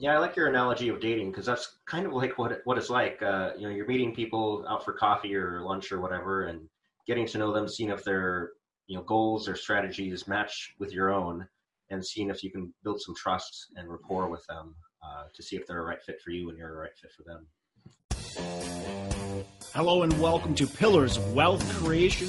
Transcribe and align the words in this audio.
Yeah, 0.00 0.14
I 0.14 0.18
like 0.18 0.36
your 0.36 0.46
analogy 0.46 0.90
of 0.90 1.00
dating 1.00 1.32
because 1.32 1.44
that's 1.44 1.76
kind 1.84 2.06
of 2.06 2.12
like 2.12 2.38
what 2.38 2.60
what 2.62 2.78
it's 2.78 2.88
like. 2.88 3.20
Uh, 3.20 3.50
you 3.58 3.62
know, 3.62 3.74
you're 3.74 3.88
meeting 3.88 4.14
people 4.14 4.64
out 4.68 4.84
for 4.84 4.92
coffee 4.92 5.34
or 5.34 5.60
lunch 5.62 5.90
or 5.90 6.00
whatever, 6.00 6.44
and 6.44 6.68
getting 7.04 7.26
to 7.26 7.38
know 7.38 7.52
them, 7.52 7.66
seeing 7.66 7.90
if 7.90 8.04
their 8.04 8.52
you 8.86 8.96
know 8.96 9.02
goals 9.02 9.48
or 9.48 9.56
strategies 9.56 10.28
match 10.28 10.72
with 10.78 10.92
your 10.92 11.12
own, 11.12 11.48
and 11.90 12.06
seeing 12.06 12.30
if 12.30 12.44
you 12.44 12.52
can 12.52 12.72
build 12.84 13.00
some 13.00 13.16
trust 13.16 13.72
and 13.74 13.90
rapport 13.90 14.28
with 14.28 14.46
them 14.46 14.76
uh, 15.02 15.24
to 15.34 15.42
see 15.42 15.56
if 15.56 15.66
they're 15.66 15.80
a 15.80 15.84
right 15.84 16.00
fit 16.00 16.20
for 16.22 16.30
you 16.30 16.48
and 16.48 16.56
you're 16.56 16.72
a 16.72 16.76
right 16.76 16.96
fit 17.02 17.10
for 17.10 17.24
them. 17.24 17.48
Hello 19.74 20.04
and 20.04 20.20
welcome 20.20 20.54
to 20.54 20.68
Pillars 20.68 21.16
of 21.16 21.34
Wealth 21.34 21.68
Creation, 21.74 22.28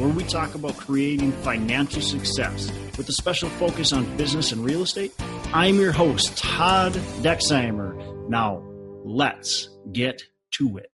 where 0.00 0.08
we 0.08 0.24
talk 0.24 0.56
about 0.56 0.76
creating 0.76 1.30
financial 1.30 2.02
success 2.02 2.68
with 2.98 3.08
a 3.08 3.12
special 3.12 3.48
focus 3.50 3.92
on 3.92 4.16
business 4.16 4.50
and 4.50 4.64
real 4.64 4.82
estate. 4.82 5.14
I'm 5.52 5.76
your 5.76 5.92
host, 5.92 6.36
Todd 6.38 6.92
Dexheimer. 7.22 8.28
Now, 8.28 8.62
let's 9.04 9.68
get 9.92 10.22
to 10.52 10.78
it. 10.78 10.90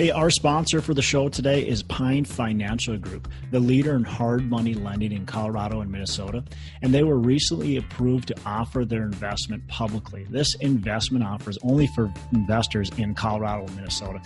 Hey, 0.00 0.10
our 0.10 0.30
sponsor 0.30 0.80
for 0.80 0.94
the 0.94 1.02
show 1.02 1.28
today 1.28 1.60
is 1.60 1.82
Pine 1.82 2.24
Financial 2.24 2.96
Group, 2.96 3.28
the 3.50 3.60
leader 3.60 3.94
in 3.94 4.04
hard 4.04 4.48
money 4.48 4.72
lending 4.72 5.12
in 5.12 5.26
Colorado 5.26 5.82
and 5.82 5.92
Minnesota. 5.92 6.42
And 6.80 6.94
they 6.94 7.02
were 7.02 7.18
recently 7.18 7.76
approved 7.76 8.28
to 8.28 8.36
offer 8.46 8.86
their 8.86 9.02
investment 9.02 9.68
publicly. 9.68 10.26
This 10.30 10.54
investment 10.54 11.22
offer 11.22 11.50
is 11.50 11.58
only 11.62 11.86
for 11.88 12.10
investors 12.32 12.90
in 12.96 13.14
Colorado 13.14 13.66
and 13.66 13.76
Minnesota 13.76 14.22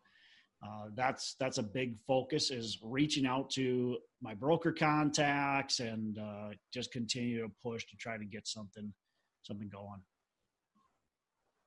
uh, 0.64 0.86
that's 0.94 1.36
that's 1.38 1.58
a 1.58 1.62
big 1.62 1.96
focus 2.06 2.50
is 2.50 2.78
reaching 2.82 3.26
out 3.26 3.50
to 3.50 3.98
my 4.22 4.34
broker 4.34 4.72
contacts 4.72 5.80
and 5.80 6.18
uh, 6.18 6.50
just 6.72 6.90
continue 6.90 7.42
to 7.42 7.52
push 7.62 7.84
to 7.86 7.96
try 7.96 8.16
to 8.16 8.24
get 8.24 8.46
something 8.46 8.92
something 9.42 9.68
going. 9.68 10.00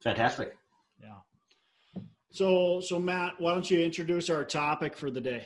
Fantastic. 0.01 0.57
Yeah. 0.99 2.01
So 2.31 2.81
so 2.81 2.99
Matt, 2.99 3.33
why 3.39 3.53
don't 3.53 3.69
you 3.69 3.79
introduce 3.81 4.29
our 4.29 4.43
topic 4.43 4.97
for 4.97 5.11
the 5.11 5.21
day? 5.21 5.45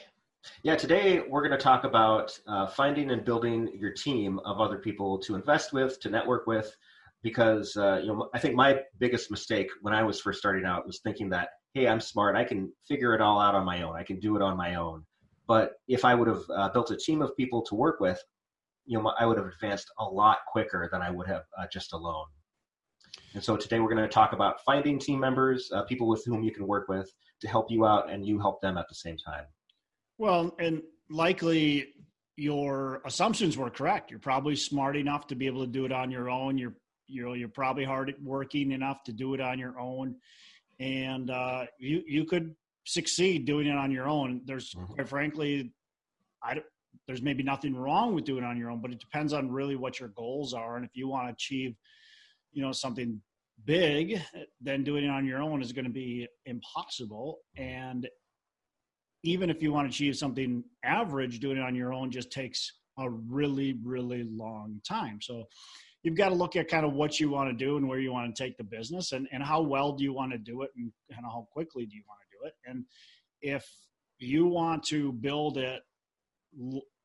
Yeah, 0.63 0.75
today 0.75 1.21
we're 1.27 1.41
going 1.41 1.57
to 1.57 1.63
talk 1.63 1.83
about 1.83 2.37
uh, 2.47 2.67
finding 2.67 3.11
and 3.11 3.23
building 3.23 3.69
your 3.75 3.91
team 3.91 4.39
of 4.45 4.59
other 4.59 4.77
people 4.77 5.19
to 5.19 5.35
invest 5.35 5.71
with, 5.71 5.99
to 6.01 6.09
network 6.09 6.47
with, 6.47 6.75
because 7.21 7.77
uh, 7.77 7.99
you 8.01 8.07
know 8.07 8.29
I 8.33 8.39
think 8.39 8.55
my 8.55 8.79
biggest 8.99 9.29
mistake 9.29 9.69
when 9.81 9.93
I 9.93 10.03
was 10.03 10.19
first 10.19 10.39
starting 10.39 10.65
out 10.65 10.87
was 10.87 10.99
thinking 11.03 11.29
that 11.29 11.49
hey, 11.73 11.87
I'm 11.87 12.01
smart, 12.01 12.35
I 12.35 12.43
can 12.43 12.71
figure 12.87 13.13
it 13.13 13.21
all 13.21 13.39
out 13.39 13.55
on 13.55 13.65
my 13.65 13.83
own, 13.83 13.95
I 13.95 14.03
can 14.03 14.19
do 14.19 14.35
it 14.35 14.41
on 14.41 14.57
my 14.57 14.75
own. 14.75 15.05
But 15.47 15.73
if 15.87 16.03
I 16.03 16.15
would 16.15 16.27
have 16.27 16.43
uh, 16.53 16.69
built 16.69 16.91
a 16.91 16.97
team 16.97 17.21
of 17.21 17.35
people 17.37 17.61
to 17.63 17.75
work 17.75 17.99
with, 17.99 18.21
you 18.85 18.97
know, 18.97 19.13
I 19.17 19.25
would 19.25 19.37
have 19.37 19.47
advanced 19.47 19.91
a 19.99 20.05
lot 20.05 20.39
quicker 20.47 20.89
than 20.91 21.01
I 21.01 21.11
would 21.11 21.27
have 21.27 21.43
uh, 21.57 21.67
just 21.71 21.93
alone. 21.93 22.25
And 23.33 23.43
so 23.43 23.55
today 23.55 23.79
we're 23.79 23.93
going 23.93 24.03
to 24.03 24.07
talk 24.07 24.33
about 24.33 24.63
finding 24.65 24.99
team 24.99 25.19
members, 25.19 25.71
uh, 25.73 25.83
people 25.83 26.07
with 26.07 26.23
whom 26.25 26.43
you 26.43 26.51
can 26.51 26.67
work 26.67 26.87
with 26.89 27.09
to 27.41 27.47
help 27.47 27.67
you 27.69 27.85
out, 27.85 28.11
and 28.11 28.25
you 28.25 28.39
help 28.39 28.61
them 28.61 28.77
at 28.77 28.87
the 28.89 28.95
same 28.95 29.17
time. 29.17 29.45
Well, 30.21 30.55
and 30.59 30.83
likely 31.09 31.95
your 32.35 33.01
assumptions 33.05 33.57
were 33.57 33.71
correct. 33.71 34.11
You're 34.11 34.19
probably 34.19 34.55
smart 34.55 34.95
enough 34.95 35.25
to 35.27 35.35
be 35.35 35.47
able 35.47 35.61
to 35.61 35.71
do 35.71 35.83
it 35.83 35.91
on 35.91 36.11
your 36.11 36.29
own. 36.29 36.59
You're 36.59 36.75
you're 37.07 37.35
you're 37.35 37.49
probably 37.49 37.85
hard 37.85 38.13
working 38.21 38.71
enough 38.71 39.03
to 39.05 39.13
do 39.13 39.33
it 39.33 39.41
on 39.41 39.57
your 39.57 39.79
own, 39.79 40.13
and 40.79 41.31
uh, 41.31 41.65
you 41.79 42.03
you 42.05 42.25
could 42.25 42.53
succeed 42.85 43.45
doing 43.45 43.65
it 43.65 43.75
on 43.75 43.89
your 43.89 44.07
own. 44.07 44.41
There's 44.45 44.75
mm-hmm. 44.75 44.93
quite 44.93 45.09
frankly, 45.09 45.73
I 46.43 46.61
there's 47.07 47.23
maybe 47.23 47.41
nothing 47.41 47.75
wrong 47.75 48.13
with 48.13 48.25
doing 48.25 48.43
it 48.43 48.47
on 48.47 48.59
your 48.59 48.69
own, 48.69 48.79
but 48.79 48.91
it 48.91 48.99
depends 48.99 49.33
on 49.33 49.49
really 49.49 49.75
what 49.75 49.99
your 49.99 50.09
goals 50.09 50.53
are, 50.53 50.75
and 50.75 50.85
if 50.85 50.91
you 50.93 51.07
want 51.07 51.29
to 51.29 51.33
achieve, 51.33 51.75
you 52.51 52.61
know, 52.61 52.71
something 52.71 53.19
big, 53.65 54.21
then 54.61 54.83
doing 54.83 55.03
it 55.03 55.09
on 55.09 55.25
your 55.25 55.41
own 55.41 55.63
is 55.63 55.71
going 55.71 55.85
to 55.85 55.91
be 55.91 56.27
impossible. 56.45 57.39
And 57.57 58.07
even 59.23 59.49
if 59.49 59.61
you 59.61 59.71
want 59.71 59.87
to 59.87 59.89
achieve 59.89 60.15
something 60.15 60.63
average, 60.83 61.39
doing 61.39 61.57
it 61.57 61.63
on 61.63 61.75
your 61.75 61.93
own 61.93 62.11
just 62.11 62.31
takes 62.31 62.71
a 62.97 63.09
really, 63.09 63.77
really 63.83 64.23
long 64.23 64.81
time. 64.87 65.19
So 65.21 65.45
you've 66.03 66.15
got 66.15 66.29
to 66.29 66.35
look 66.35 66.55
at 66.55 66.67
kind 66.67 66.85
of 66.85 66.93
what 66.93 67.19
you 67.19 67.29
want 67.29 67.49
to 67.49 67.65
do 67.65 67.77
and 67.77 67.87
where 67.87 67.99
you 67.99 68.11
want 68.11 68.33
to 68.33 68.43
take 68.43 68.57
the 68.57 68.63
business 68.63 69.11
and, 69.11 69.27
and 69.31 69.43
how 69.43 69.61
well 69.61 69.93
do 69.93 70.03
you 70.03 70.13
want 70.13 70.31
to 70.31 70.37
do 70.37 70.63
it 70.63 70.71
and, 70.75 70.91
and 71.09 71.25
how 71.25 71.47
quickly 71.51 71.85
do 71.85 71.95
you 71.95 72.03
want 72.07 72.19
to 72.21 72.37
do 72.37 72.47
it. 72.47 72.53
And 72.65 72.85
if 73.41 73.65
you 74.17 74.45
want 74.47 74.83
to 74.85 75.13
build 75.13 75.57
it, 75.57 75.81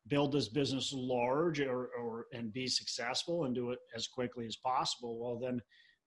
build 0.07 0.31
this 0.31 0.49
business 0.49 0.91
large 0.95 1.59
or, 1.59 1.89
or 1.99 2.25
and 2.33 2.51
be 2.53 2.67
successful 2.67 3.45
and 3.45 3.53
do 3.53 3.71
it 3.71 3.79
as 3.95 4.07
quickly 4.07 4.45
as 4.45 4.55
possible, 4.55 5.19
well, 5.19 5.39
then 5.39 5.61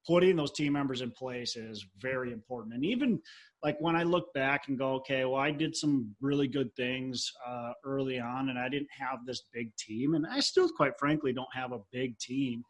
putting 0.06 0.36
those 0.36 0.52
team 0.52 0.72
members 0.72 1.02
in 1.02 1.10
place 1.10 1.56
is 1.56 1.84
very 1.98 2.32
important. 2.32 2.74
And 2.74 2.84
even 2.84 3.20
like 3.62 3.76
when 3.80 3.96
I 3.96 4.02
look 4.02 4.32
back 4.32 4.68
and 4.68 4.78
go, 4.78 4.94
okay, 4.94 5.24
well, 5.24 5.40
I 5.40 5.50
did 5.50 5.76
some 5.76 6.14
really 6.20 6.48
good 6.48 6.74
things 6.74 7.30
uh, 7.46 7.72
early 7.84 8.18
on, 8.18 8.48
and 8.48 8.58
I 8.58 8.68
didn't 8.68 8.88
have 8.98 9.18
this 9.26 9.42
big 9.52 9.74
team, 9.76 10.14
and 10.14 10.26
I 10.26 10.40
still, 10.40 10.68
quite 10.70 10.98
frankly, 10.98 11.32
don't 11.32 11.54
have 11.54 11.72
a 11.72 11.80
big 11.92 12.18
team. 12.18 12.64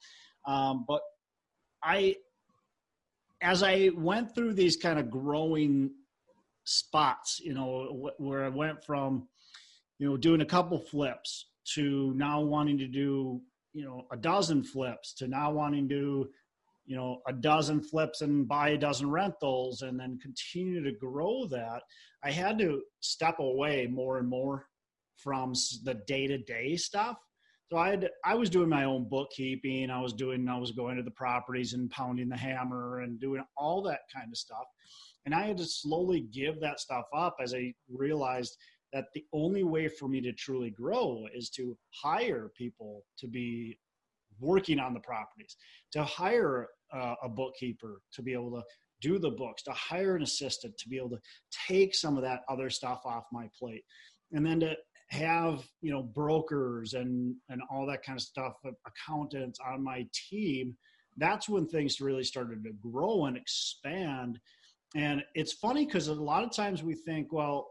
Um, 0.47 0.85
but 0.89 1.03
I, 1.83 2.17
as 3.41 3.63
I 3.63 3.91
went 3.95 4.35
through 4.35 4.55
these 4.55 4.77
kind 4.77 4.99
of 4.99 5.11
growing 5.11 5.91
spots, 6.65 7.41
you 7.43 7.55
know, 7.55 8.11
where 8.19 8.45
I 8.45 8.49
went 8.49 8.85
from, 8.85 9.29
you 9.99 10.09
know, 10.09 10.17
doing 10.17 10.41
a 10.41 10.47
couple 10.47 10.79
flips 10.79 11.47
to 11.75 12.13
now 12.17 12.41
wanting 12.41 12.79
to 12.79 12.89
do, 12.89 13.41
you 13.73 13.85
know, 13.85 14.07
a 14.11 14.17
dozen 14.17 14.65
flips 14.65 15.15
to 15.15 15.29
now 15.29 15.53
wanting 15.53 15.89
to 15.89 16.29
you 16.91 16.97
know 16.97 17.23
a 17.29 17.33
dozen 17.33 17.81
flips 17.81 18.21
and 18.21 18.49
buy 18.49 18.71
a 18.71 18.77
dozen 18.77 19.09
rentals 19.09 19.83
and 19.83 19.99
then 19.99 20.19
continue 20.21 20.83
to 20.83 20.91
grow 20.99 21.47
that 21.47 21.83
i 22.25 22.31
had 22.31 22.59
to 22.59 22.83
step 22.99 23.39
away 23.39 23.87
more 23.87 24.19
and 24.19 24.29
more 24.29 24.67
from 25.17 25.53
the 25.85 25.95
day-to-day 26.07 26.77
stuff 26.77 27.17
So 27.71 27.77
I 27.77 27.91
had 27.91 28.11
I 28.25 28.35
was 28.35 28.51
doing 28.51 28.69
my 28.69 28.85
own 28.85 29.09
bookkeeping. 29.09 29.91
I 29.91 30.01
was 30.01 30.13
doing 30.13 30.49
I 30.49 30.59
was 30.59 30.73
going 30.73 30.97
to 30.97 31.05
the 31.05 31.19
properties 31.25 31.75
and 31.75 31.89
pounding 31.91 32.29
the 32.29 32.37
hammer 32.37 33.01
and 33.01 33.21
doing 33.21 33.45
all 33.57 33.81
that 33.83 34.01
kind 34.13 34.31
of 34.33 34.37
stuff. 34.37 34.67
And 35.25 35.35
I 35.35 35.43
had 35.47 35.59
to 35.59 35.65
slowly 35.65 36.23
give 36.33 36.61
that 36.61 36.81
stuff 36.81 37.05
up 37.25 37.37
as 37.41 37.55
I 37.55 37.73
realized 37.89 38.57
that 38.93 39.05
the 39.15 39.25
only 39.33 39.63
way 39.63 39.87
for 39.87 40.09
me 40.09 40.21
to 40.23 40.33
truly 40.33 40.71
grow 40.71 41.27
is 41.33 41.51
to 41.51 41.77
hire 42.03 42.51
people 42.57 43.05
to 43.19 43.29
be 43.29 43.79
working 44.41 44.79
on 44.79 44.95
the 44.95 45.01
properties, 45.01 45.57
to 45.93 46.05
hire 46.05 46.69
uh, 46.93 47.15
a 47.23 47.29
bookkeeper 47.29 48.01
to 48.13 48.23
be 48.23 48.33
able 48.33 48.51
to 48.51 48.63
do 49.01 49.19
the 49.19 49.31
books, 49.31 49.63
to 49.63 49.73
hire 49.73 50.17
an 50.17 50.23
assistant 50.23 50.77
to 50.79 50.89
be 50.89 50.97
able 50.97 51.11
to 51.11 51.21
take 51.69 51.95
some 51.95 52.17
of 52.17 52.23
that 52.23 52.41
other 52.49 52.71
stuff 52.71 53.01
off 53.05 53.25
my 53.33 53.49
plate, 53.59 53.85
and 54.33 54.45
then 54.45 54.61
to 54.61 54.75
have 55.09 55.65
you 55.81 55.91
know 55.91 56.03
brokers 56.03 56.95
and 56.95 57.35
and 57.49 57.61
all 57.71 57.87
that 57.87 58.03
kind 58.03 58.19
of 58.19 58.23
stuff, 58.23 58.55
accountants 58.87 59.59
on 59.67 59.83
my 59.83 60.07
team. 60.13 60.77
That's 61.17 61.49
when 61.49 61.67
things 61.67 62.01
really 62.01 62.25
started 62.25 62.63
to 62.65 62.73
grow 62.81 63.27
and 63.27 63.37
expand. 63.37 64.39
And 64.95 65.23
it's 65.35 65.53
funny 65.53 65.85
because 65.85 66.09
a 66.09 66.15
lot 66.15 66.45
of 66.45 66.55
times 66.55 66.83
we 66.83 66.95
think, 66.95 67.33
well, 67.33 67.69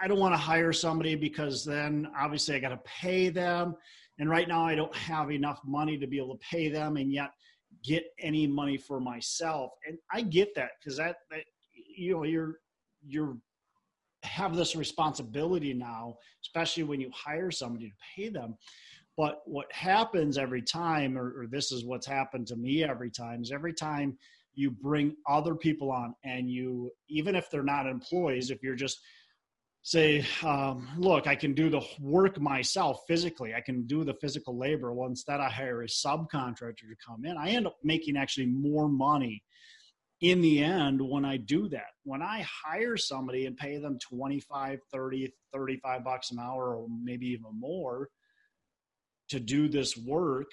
I 0.00 0.08
don't 0.08 0.18
want 0.18 0.34
to 0.34 0.38
hire 0.38 0.72
somebody 0.72 1.14
because 1.14 1.64
then 1.64 2.08
obviously 2.18 2.54
I 2.54 2.58
got 2.58 2.70
to 2.70 2.80
pay 2.84 3.28
them. 3.28 3.76
And 4.22 4.30
right 4.30 4.46
now 4.46 4.64
I 4.64 4.76
don't 4.76 4.94
have 4.94 5.32
enough 5.32 5.58
money 5.66 5.98
to 5.98 6.06
be 6.06 6.16
able 6.16 6.36
to 6.36 6.46
pay 6.48 6.68
them 6.68 6.96
and 6.96 7.12
yet 7.12 7.32
get 7.82 8.04
any 8.20 8.46
money 8.46 8.78
for 8.78 9.00
myself. 9.00 9.72
And 9.84 9.98
I 10.12 10.22
get 10.22 10.54
that 10.54 10.70
because 10.78 10.96
that, 10.98 11.16
that, 11.32 11.42
you 11.72 12.12
know, 12.12 12.22
you're, 12.22 12.60
you're, 13.04 13.36
have 14.22 14.54
this 14.54 14.76
responsibility 14.76 15.74
now, 15.74 16.14
especially 16.40 16.84
when 16.84 17.00
you 17.00 17.10
hire 17.12 17.50
somebody 17.50 17.88
to 17.88 17.94
pay 18.14 18.28
them. 18.28 18.56
But 19.16 19.42
what 19.44 19.66
happens 19.72 20.38
every 20.38 20.62
time, 20.62 21.18
or, 21.18 21.40
or 21.40 21.46
this 21.48 21.72
is 21.72 21.84
what's 21.84 22.06
happened 22.06 22.46
to 22.46 22.56
me 22.56 22.84
every 22.84 23.10
time, 23.10 23.42
is 23.42 23.50
every 23.50 23.74
time 23.74 24.16
you 24.54 24.70
bring 24.70 25.16
other 25.28 25.56
people 25.56 25.90
on 25.90 26.14
and 26.22 26.48
you, 26.48 26.92
even 27.08 27.34
if 27.34 27.50
they're 27.50 27.64
not 27.64 27.88
employees, 27.88 28.52
if 28.52 28.62
you're 28.62 28.76
just 28.76 29.00
say, 29.82 30.24
um, 30.44 30.88
look, 30.96 31.26
I 31.26 31.34
can 31.34 31.54
do 31.54 31.68
the 31.68 31.82
work 32.00 32.40
myself 32.40 33.00
physically. 33.08 33.54
I 33.54 33.60
can 33.60 33.84
do 33.86 34.04
the 34.04 34.14
physical 34.14 34.56
labor. 34.56 34.92
Well, 34.92 35.08
instead, 35.08 35.40
I 35.40 35.48
hire 35.48 35.82
a 35.82 35.86
subcontractor 35.86 36.76
to 36.88 36.96
come 37.04 37.24
in. 37.24 37.36
I 37.36 37.50
end 37.50 37.66
up 37.66 37.76
making 37.82 38.16
actually 38.16 38.46
more 38.46 38.88
money 38.88 39.42
in 40.20 40.40
the 40.40 40.62
end 40.62 41.02
when 41.02 41.24
I 41.24 41.36
do 41.36 41.68
that. 41.70 41.88
When 42.04 42.22
I 42.22 42.46
hire 42.64 42.96
somebody 42.96 43.46
and 43.46 43.56
pay 43.56 43.78
them 43.78 43.98
25, 43.98 44.78
30, 44.92 45.32
35 45.52 46.04
bucks 46.04 46.30
an 46.30 46.38
hour, 46.38 46.76
or 46.76 46.86
maybe 47.02 47.26
even 47.26 47.58
more 47.58 48.08
to 49.30 49.40
do 49.40 49.68
this 49.68 49.96
work, 49.96 50.46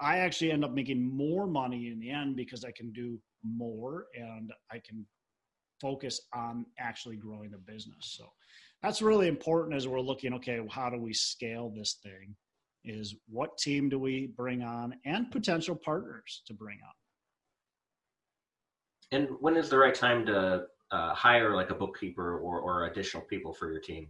I 0.00 0.18
actually 0.18 0.52
end 0.52 0.64
up 0.64 0.72
making 0.72 1.02
more 1.04 1.48
money 1.48 1.88
in 1.88 1.98
the 1.98 2.10
end 2.10 2.36
because 2.36 2.64
I 2.64 2.70
can 2.70 2.92
do 2.92 3.18
more 3.42 4.06
and 4.14 4.52
I 4.70 4.78
can 4.78 5.04
focus 5.80 6.20
on 6.34 6.66
actually 6.78 7.16
growing 7.16 7.50
the 7.50 7.58
business. 7.58 8.16
So 8.16 8.26
that's 8.82 9.02
really 9.02 9.28
important 9.28 9.76
as 9.76 9.88
we're 9.88 10.00
looking, 10.00 10.34
okay, 10.34 10.60
how 10.70 10.90
do 10.90 10.98
we 10.98 11.12
scale 11.12 11.72
this 11.76 11.98
thing? 12.02 12.34
Is 12.84 13.16
what 13.28 13.58
team 13.58 13.88
do 13.88 13.98
we 13.98 14.28
bring 14.36 14.62
on 14.62 14.94
and 15.04 15.30
potential 15.30 15.74
partners 15.74 16.42
to 16.46 16.54
bring 16.54 16.78
on? 16.82 16.92
And 19.10 19.28
when 19.40 19.56
is 19.56 19.68
the 19.68 19.78
right 19.78 19.94
time 19.94 20.24
to 20.26 20.66
uh, 20.90 21.14
hire 21.14 21.54
like 21.54 21.70
a 21.70 21.74
bookkeeper 21.74 22.38
or, 22.38 22.60
or 22.60 22.86
additional 22.86 23.24
people 23.24 23.52
for 23.52 23.70
your 23.70 23.80
team? 23.80 24.08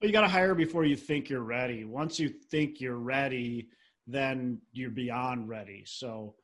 Well, 0.00 0.08
you 0.08 0.12
got 0.12 0.22
to 0.22 0.28
hire 0.28 0.54
before 0.54 0.84
you 0.84 0.96
think 0.96 1.28
you're 1.28 1.40
ready. 1.42 1.84
Once 1.84 2.18
you 2.18 2.28
think 2.28 2.80
you're 2.80 2.98
ready, 2.98 3.68
then 4.06 4.60
you're 4.72 4.90
beyond 4.90 5.48
ready. 5.48 5.84
So 5.86 6.34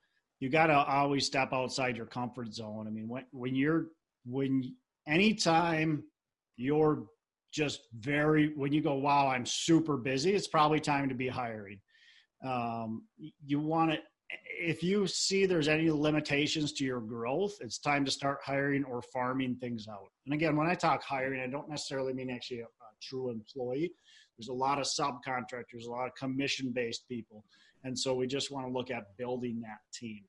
you 0.41 0.49
got 0.49 0.69
to 0.69 0.75
always 0.75 1.27
step 1.27 1.53
outside 1.53 1.97
your 1.97 2.07
comfort 2.07 2.55
zone. 2.55 2.87
I 2.87 2.91
mean, 2.91 3.09
when, 3.09 3.25
when 3.33 3.55
you're 3.55 3.87
when 4.29 4.75
anytime 5.07 6.05
you're 6.57 7.07
just 7.53 7.81
very 7.99 8.53
when 8.57 8.73
you 8.73 8.83
go 8.83 8.95
wow 8.95 9.29
i'm 9.29 9.47
super 9.47 9.97
busy 9.97 10.35
it's 10.35 10.49
probably 10.49 10.81
time 10.81 11.09
to 11.09 11.15
be 11.15 11.29
hiring. 11.29 11.81
Um, 12.47 13.05
you 13.45 13.59
want 13.59 13.93
to 13.93 13.99
if 14.61 14.83
you 14.83 15.07
see 15.07 15.47
there's 15.47 15.67
any 15.69 15.91
limitations 15.91 16.73
to 16.75 16.85
your 16.85 17.01
growth 17.01 17.55
it's 17.61 17.79
time 17.79 18.05
to 18.05 18.11
start 18.11 18.39
hiring 18.45 18.85
or 18.85 19.03
farming 19.13 19.57
things 19.57 19.87
out. 19.91 20.11
And 20.27 20.35
again 20.35 20.57
when 20.57 20.69
i 20.69 20.75
talk 20.75 21.03
hiring 21.03 21.41
i 21.41 21.47
don't 21.47 21.71
necessarily 21.71 22.13
mean 22.13 22.31
actually 22.31 22.61
a, 22.61 22.65
a 22.65 22.91
true 23.03 23.31
employee. 23.31 23.91
There's 24.37 24.49
a 24.49 24.53
lot 24.53 24.79
of 24.79 24.87
subcontractors 24.87 25.87
a 25.87 25.91
lot 25.91 26.07
of 26.07 26.15
commission 26.15 26.71
based 26.73 27.09
people. 27.09 27.45
And 27.85 27.99
so 27.99 28.15
we 28.15 28.27
just 28.27 28.51
want 28.51 28.67
to 28.67 28.73
look 28.73 28.91
at 28.91 29.17
building 29.17 29.61
that 29.63 29.79
team 29.93 30.25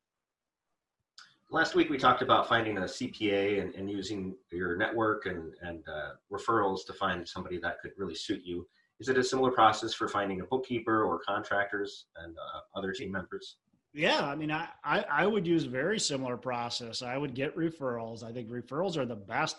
last 1.51 1.75
week 1.75 1.89
we 1.89 1.97
talked 1.97 2.21
about 2.21 2.47
finding 2.47 2.77
a 2.77 2.81
CPA 2.81 3.61
and, 3.61 3.73
and 3.75 3.89
using 3.89 4.35
your 4.51 4.75
network 4.75 5.25
and, 5.25 5.53
and 5.61 5.83
uh, 5.87 6.11
referrals 6.31 6.85
to 6.85 6.93
find 6.93 7.27
somebody 7.27 7.57
that 7.59 7.79
could 7.81 7.91
really 7.97 8.15
suit 8.15 8.41
you. 8.43 8.67
Is 8.99 9.09
it 9.09 9.17
a 9.17 9.23
similar 9.23 9.51
process 9.51 9.93
for 9.93 10.07
finding 10.07 10.41
a 10.41 10.45
bookkeeper 10.45 11.03
or 11.03 11.19
contractors 11.19 12.05
and 12.17 12.35
uh, 12.37 12.77
other 12.77 12.91
team 12.91 13.11
members? 13.11 13.57
Yeah, 13.93 14.21
I 14.21 14.35
mean, 14.35 14.51
I, 14.51 14.67
I, 14.83 15.05
I 15.09 15.25
would 15.25 15.47
use 15.47 15.63
very 15.63 15.99
similar 15.99 16.37
process. 16.37 17.01
I 17.01 17.17
would 17.17 17.33
get 17.33 17.55
referrals. 17.55 18.23
I 18.23 18.31
think 18.31 18.49
referrals 18.49 18.97
are 18.97 19.05
the 19.05 19.15
best 19.15 19.55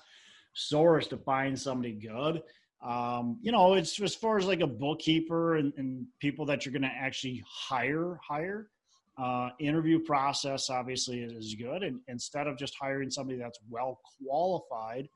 source 0.54 1.08
to 1.08 1.16
find 1.16 1.58
somebody 1.58 1.92
good. 1.92 2.42
Um, 2.82 3.38
you 3.42 3.50
know, 3.50 3.74
it's 3.74 4.00
as 4.00 4.14
far 4.14 4.38
as 4.38 4.46
like 4.46 4.60
a 4.60 4.66
bookkeeper 4.66 5.56
and, 5.56 5.72
and 5.76 6.06
people 6.20 6.46
that 6.46 6.64
you're 6.64 6.72
going 6.72 6.82
to 6.82 6.88
actually 6.88 7.42
hire, 7.46 8.18
hire 8.26 8.68
uh, 9.18 9.50
interview 9.58 9.98
process 9.98 10.70
obviously 10.70 11.20
is 11.20 11.54
good 11.54 11.82
and 11.82 12.00
instead 12.08 12.46
of 12.46 12.56
just 12.56 12.74
hiring 12.80 13.10
somebody 13.10 13.38
that's 13.38 13.58
well 13.68 14.00
qualified 14.24 15.08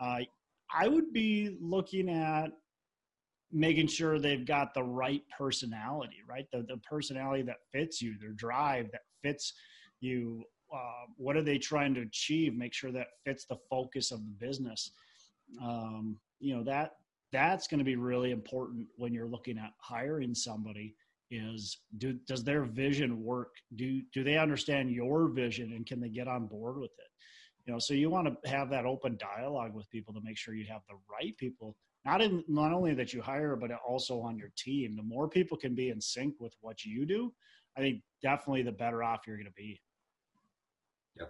uh, 0.00 0.18
i 0.74 0.88
would 0.88 1.12
be 1.12 1.56
looking 1.60 2.10
at 2.10 2.48
making 3.52 3.86
sure 3.86 4.18
they've 4.18 4.44
got 4.44 4.74
the 4.74 4.82
right 4.82 5.22
personality 5.38 6.16
right? 6.28 6.46
The, 6.52 6.62
the 6.68 6.78
personality 6.78 7.42
that 7.42 7.56
fits 7.72 8.02
you 8.02 8.16
their 8.20 8.32
drive 8.32 8.90
that 8.92 9.02
fits 9.22 9.52
you 10.00 10.44
uh, 10.74 11.06
what 11.16 11.36
are 11.36 11.42
they 11.42 11.58
trying 11.58 11.94
to 11.94 12.00
achieve? 12.00 12.54
Make 12.54 12.74
sure 12.74 12.90
that 12.90 13.06
fits 13.24 13.46
the 13.46 13.56
focus 13.70 14.10
of 14.10 14.18
the 14.24 14.46
business. 14.46 14.90
Um, 15.62 16.18
you 16.40 16.56
know 16.56 16.64
that 16.64 16.92
that's 17.32 17.66
going 17.66 17.78
to 17.78 17.84
be 17.84 17.96
really 17.96 18.30
important 18.30 18.86
when 18.96 19.12
you're 19.12 19.28
looking 19.28 19.58
at 19.58 19.70
hiring 19.78 20.34
somebody 20.34 20.94
is 21.30 21.78
do 21.98 22.14
does 22.26 22.44
their 22.44 22.64
vision 22.64 23.22
work? 23.22 23.50
Do 23.74 24.02
do 24.12 24.22
they 24.22 24.36
understand 24.36 24.90
your 24.90 25.28
vision 25.28 25.72
and 25.72 25.86
can 25.86 26.00
they 26.00 26.08
get 26.08 26.28
on 26.28 26.46
board 26.46 26.78
with 26.78 26.92
it? 26.98 27.10
You 27.66 27.72
know 27.72 27.78
so 27.78 27.94
you 27.94 28.10
want 28.10 28.28
to 28.28 28.50
have 28.50 28.70
that 28.70 28.86
open 28.86 29.18
dialogue 29.18 29.74
with 29.74 29.90
people 29.90 30.14
to 30.14 30.20
make 30.22 30.38
sure 30.38 30.54
you 30.54 30.66
have 30.70 30.82
the 30.88 30.96
right 31.10 31.36
people 31.36 31.76
not 32.04 32.22
in 32.22 32.44
not 32.46 32.72
only 32.72 32.94
that 32.94 33.12
you 33.12 33.20
hire 33.20 33.56
but 33.56 33.70
also 33.86 34.20
on 34.20 34.38
your 34.38 34.50
team. 34.56 34.96
The 34.96 35.02
more 35.02 35.28
people 35.28 35.56
can 35.56 35.74
be 35.74 35.90
in 35.90 36.00
sync 36.00 36.34
with 36.38 36.54
what 36.60 36.84
you 36.84 37.04
do 37.06 37.32
i 37.76 37.80
think 37.80 38.02
definitely 38.22 38.62
the 38.62 38.72
better 38.72 39.02
off 39.02 39.22
you're 39.26 39.36
going 39.36 39.46
to 39.46 39.52
be. 39.52 39.80
Yeah 41.18 41.26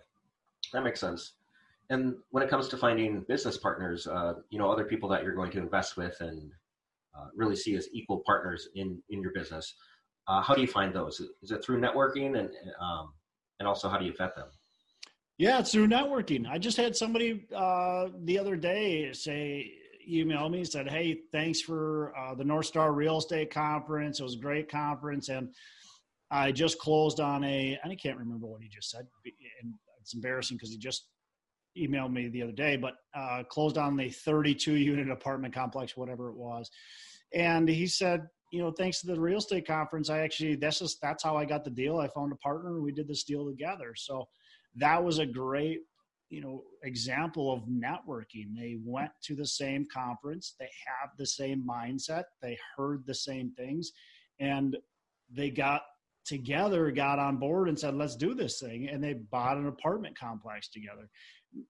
that 0.72 0.84
makes 0.84 1.00
sense. 1.00 1.32
And 1.88 2.16
when 2.30 2.42
it 2.42 2.50
comes 2.50 2.66
to 2.68 2.76
finding 2.76 3.20
business 3.22 3.56
partners 3.56 4.06
uh, 4.06 4.34
you 4.50 4.58
know 4.58 4.70
other 4.70 4.84
people 4.84 5.08
that 5.08 5.22
you're 5.22 5.34
going 5.34 5.52
to 5.52 5.58
invest 5.58 5.96
with 5.96 6.20
and 6.20 6.52
uh, 7.16 7.26
really 7.34 7.56
see 7.56 7.76
as 7.76 7.88
equal 7.92 8.22
partners 8.26 8.68
in 8.74 9.02
in 9.10 9.20
your 9.20 9.32
business. 9.32 9.74
Uh, 10.28 10.42
how 10.42 10.54
do 10.54 10.60
you 10.60 10.66
find 10.66 10.94
those? 10.94 11.20
Is 11.42 11.50
it 11.50 11.64
through 11.64 11.80
networking 11.80 12.38
and 12.38 12.50
um, 12.80 13.12
and 13.58 13.68
also 13.68 13.88
how 13.88 13.98
do 13.98 14.04
you 14.04 14.12
vet 14.16 14.34
them? 14.36 14.48
Yeah, 15.38 15.58
it's 15.58 15.72
through 15.72 15.88
networking. 15.88 16.48
I 16.48 16.58
just 16.58 16.76
had 16.76 16.96
somebody 16.96 17.46
uh, 17.54 18.08
the 18.24 18.38
other 18.38 18.56
day 18.56 19.12
say 19.12 19.70
email 20.08 20.48
me 20.48 20.58
and 20.58 20.68
said, 20.68 20.88
"Hey, 20.88 21.20
thanks 21.32 21.60
for 21.60 22.16
uh, 22.16 22.34
the 22.34 22.44
North 22.44 22.66
Star 22.66 22.92
Real 22.92 23.18
Estate 23.18 23.52
Conference. 23.52 24.20
It 24.20 24.22
was 24.22 24.34
a 24.34 24.38
great 24.38 24.70
conference, 24.70 25.28
and 25.28 25.54
I 26.30 26.52
just 26.52 26.78
closed 26.78 27.20
on 27.20 27.44
a 27.44 27.78
and 27.82 27.92
I 27.92 27.96
can't 27.96 28.18
remember 28.18 28.46
what 28.46 28.62
he 28.62 28.68
just 28.68 28.90
said, 28.90 29.06
and 29.62 29.74
it's 30.00 30.14
embarrassing 30.14 30.56
because 30.56 30.70
he 30.70 30.78
just 30.78 31.06
emailed 31.78 32.12
me 32.12 32.28
the 32.28 32.42
other 32.42 32.52
day, 32.52 32.76
but 32.76 32.94
uh, 33.14 33.42
closed 33.48 33.78
on 33.78 33.96
the 33.96 34.10
32 34.10 34.74
unit 34.74 35.10
apartment 35.10 35.54
complex, 35.54 35.96
whatever 35.96 36.28
it 36.28 36.36
was. 36.36 36.70
And 37.34 37.68
he 37.68 37.86
said, 37.86 38.26
you 38.52 38.60
know, 38.60 38.70
thanks 38.70 39.00
to 39.00 39.08
the 39.08 39.20
real 39.20 39.38
estate 39.38 39.66
conference, 39.66 40.08
I 40.08 40.20
actually 40.20 40.56
that's 40.56 40.78
just 40.78 41.00
that's 41.02 41.22
how 41.22 41.36
I 41.36 41.44
got 41.44 41.64
the 41.64 41.70
deal. 41.70 41.98
I 41.98 42.08
found 42.08 42.32
a 42.32 42.36
partner 42.36 42.80
we 42.80 42.92
did 42.92 43.08
this 43.08 43.24
deal 43.24 43.46
together. 43.46 43.94
So 43.96 44.28
that 44.76 45.02
was 45.02 45.18
a 45.18 45.26
great, 45.26 45.80
you 46.30 46.40
know, 46.40 46.62
example 46.84 47.52
of 47.52 47.62
networking. 47.68 48.54
They 48.56 48.76
went 48.84 49.10
to 49.24 49.34
the 49.34 49.46
same 49.46 49.86
conference, 49.92 50.54
they 50.58 50.70
have 50.86 51.10
the 51.18 51.26
same 51.26 51.64
mindset, 51.68 52.24
they 52.40 52.56
heard 52.76 53.04
the 53.06 53.14
same 53.14 53.52
things, 53.56 53.90
and 54.38 54.76
they 55.30 55.50
got 55.50 55.82
together, 56.24 56.90
got 56.90 57.18
on 57.18 57.36
board 57.36 57.68
and 57.68 57.78
said, 57.78 57.94
let's 57.94 58.16
do 58.16 58.34
this 58.34 58.60
thing. 58.60 58.88
And 58.88 59.02
they 59.02 59.14
bought 59.14 59.56
an 59.56 59.68
apartment 59.68 60.18
complex 60.18 60.68
together 60.68 61.08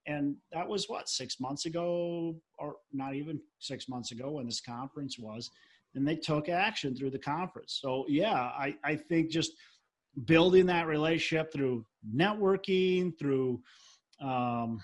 and 0.07 0.37
that 0.53 0.67
was 0.69 0.89
what 0.89 1.09
six 1.09 1.41
months 1.41 1.67
ago 1.67 2.37
or 2.59 2.77
not 2.93 3.15
even 3.15 3.41
six 3.59 3.89
months 3.89 4.13
ago 4.13 4.33
when 4.33 4.47
this 4.47 4.61
conference 4.61 5.19
was 5.19 5.51
and 5.95 6.07
they 6.07 6.17
took 6.17 6.49
action 6.49 6.95
through 6.95 7.11
the 7.11 7.19
conference. 7.19 7.79
So 7.81 8.05
yeah, 8.09 8.35
I, 8.35 8.77
I 8.85 8.97
think 8.97 9.31
just 9.31 9.53
building 10.25 10.67
that 10.67 10.87
relationship 10.87 11.53
through 11.53 11.85
networking, 12.15 13.19
through 13.19 13.63
um, 14.21 14.81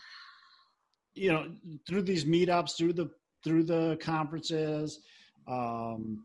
you 1.15 1.33
know, 1.33 1.47
through 1.87 2.03
these 2.03 2.25
meetups, 2.25 2.77
through 2.77 2.95
the 2.95 3.11
through 3.45 3.65
the 3.65 3.99
conferences, 4.01 5.01
um, 5.49 6.25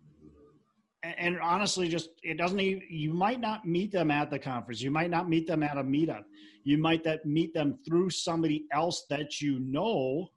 and, 1.17 1.39
honestly, 1.41 1.87
just 1.87 2.09
it 2.23 2.37
doesn't. 2.37 2.59
Even, 2.59 2.83
you 2.89 3.13
might 3.13 3.39
not 3.39 3.65
meet 3.65 3.91
them 3.91 4.11
at 4.11 4.29
the 4.29 4.39
conference. 4.39 4.81
You 4.81 4.91
might 4.91 5.09
not 5.09 5.29
meet 5.29 5.47
them 5.47 5.63
at 5.63 5.77
a 5.77 5.83
meetup. 5.83 6.23
You 6.63 6.77
might 6.77 7.03
that 7.03 7.25
meet 7.25 7.53
them 7.53 7.77
through 7.85 8.09
somebody 8.09 8.65
else 8.71 9.05
that 9.09 9.41
you 9.41 9.59
know. 9.59 10.29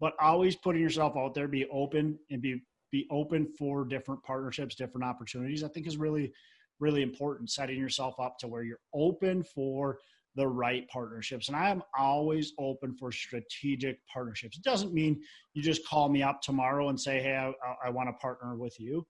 But 0.00 0.14
always 0.20 0.56
putting 0.56 0.80
yourself 0.80 1.14
out 1.16 1.34
there, 1.34 1.48
be 1.48 1.66
open 1.66 2.18
and 2.30 2.40
be 2.40 2.62
be 2.90 3.06
open 3.10 3.52
for 3.58 3.84
different 3.84 4.22
partnerships, 4.22 4.74
different 4.74 5.04
opportunities. 5.04 5.62
I 5.62 5.68
think 5.68 5.86
is 5.86 5.96
really 5.96 6.32
really 6.80 7.02
important. 7.02 7.50
Setting 7.50 7.78
yourself 7.78 8.14
up 8.18 8.38
to 8.38 8.48
where 8.48 8.62
you're 8.62 8.80
open 8.94 9.44
for 9.44 9.98
the 10.36 10.46
right 10.46 10.88
partnerships. 10.88 11.48
And 11.48 11.56
I 11.56 11.70
am 11.70 11.82
always 11.98 12.52
open 12.58 12.96
for 12.98 13.10
strategic 13.12 13.98
partnerships. 14.06 14.56
It 14.56 14.62
doesn't 14.62 14.94
mean 14.94 15.20
you 15.54 15.62
just 15.62 15.86
call 15.86 16.08
me 16.08 16.22
up 16.22 16.40
tomorrow 16.40 16.88
and 16.88 17.00
say, 17.00 17.20
Hey, 17.20 17.36
I, 17.36 17.52
I 17.86 17.90
want 17.90 18.08
to 18.08 18.12
partner 18.14 18.56
with 18.56 18.78
you. 18.78 19.06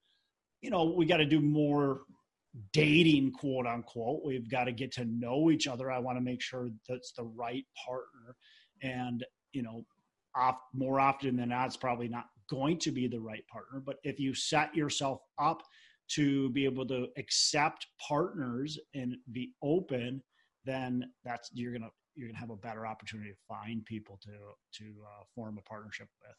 You 0.60 0.70
know, 0.70 0.84
we 0.84 1.06
got 1.06 1.18
to 1.18 1.26
do 1.26 1.40
more 1.40 2.02
dating, 2.72 3.32
quote 3.32 3.66
unquote. 3.66 4.22
We've 4.24 4.50
got 4.50 4.64
to 4.64 4.72
get 4.72 4.92
to 4.92 5.04
know 5.04 5.50
each 5.50 5.66
other. 5.66 5.90
I 5.90 5.98
want 5.98 6.18
to 6.18 6.24
make 6.24 6.42
sure 6.42 6.68
that's 6.88 7.12
the 7.12 7.24
right 7.24 7.64
partner. 7.86 8.36
And, 8.82 9.24
you 9.52 9.62
know, 9.62 9.84
off, 10.36 10.58
more 10.74 11.00
often 11.00 11.36
than 11.36 11.50
not, 11.50 11.66
it's 11.66 11.76
probably 11.76 12.08
not 12.08 12.24
going 12.48 12.78
to 12.78 12.90
be 12.90 13.06
the 13.06 13.20
right 13.20 13.44
partner. 13.52 13.80
But 13.84 13.96
if 14.02 14.18
you 14.18 14.34
set 14.34 14.74
yourself 14.74 15.20
up 15.40 15.62
to 16.12 16.50
be 16.50 16.64
able 16.64 16.86
to 16.86 17.06
accept 17.16 17.86
partners 18.08 18.78
and 18.94 19.16
be 19.32 19.52
open 19.62 20.22
then 20.64 21.04
that's 21.24 21.50
you're 21.52 21.72
gonna 21.72 21.90
you're 22.14 22.28
gonna 22.28 22.38
have 22.38 22.50
a 22.50 22.56
better 22.56 22.86
opportunity 22.86 23.30
to 23.30 23.36
find 23.48 23.84
people 23.84 24.18
to 24.22 24.30
to 24.72 24.84
uh, 24.84 25.24
form 25.34 25.58
a 25.58 25.62
partnership 25.62 26.08
with. 26.22 26.36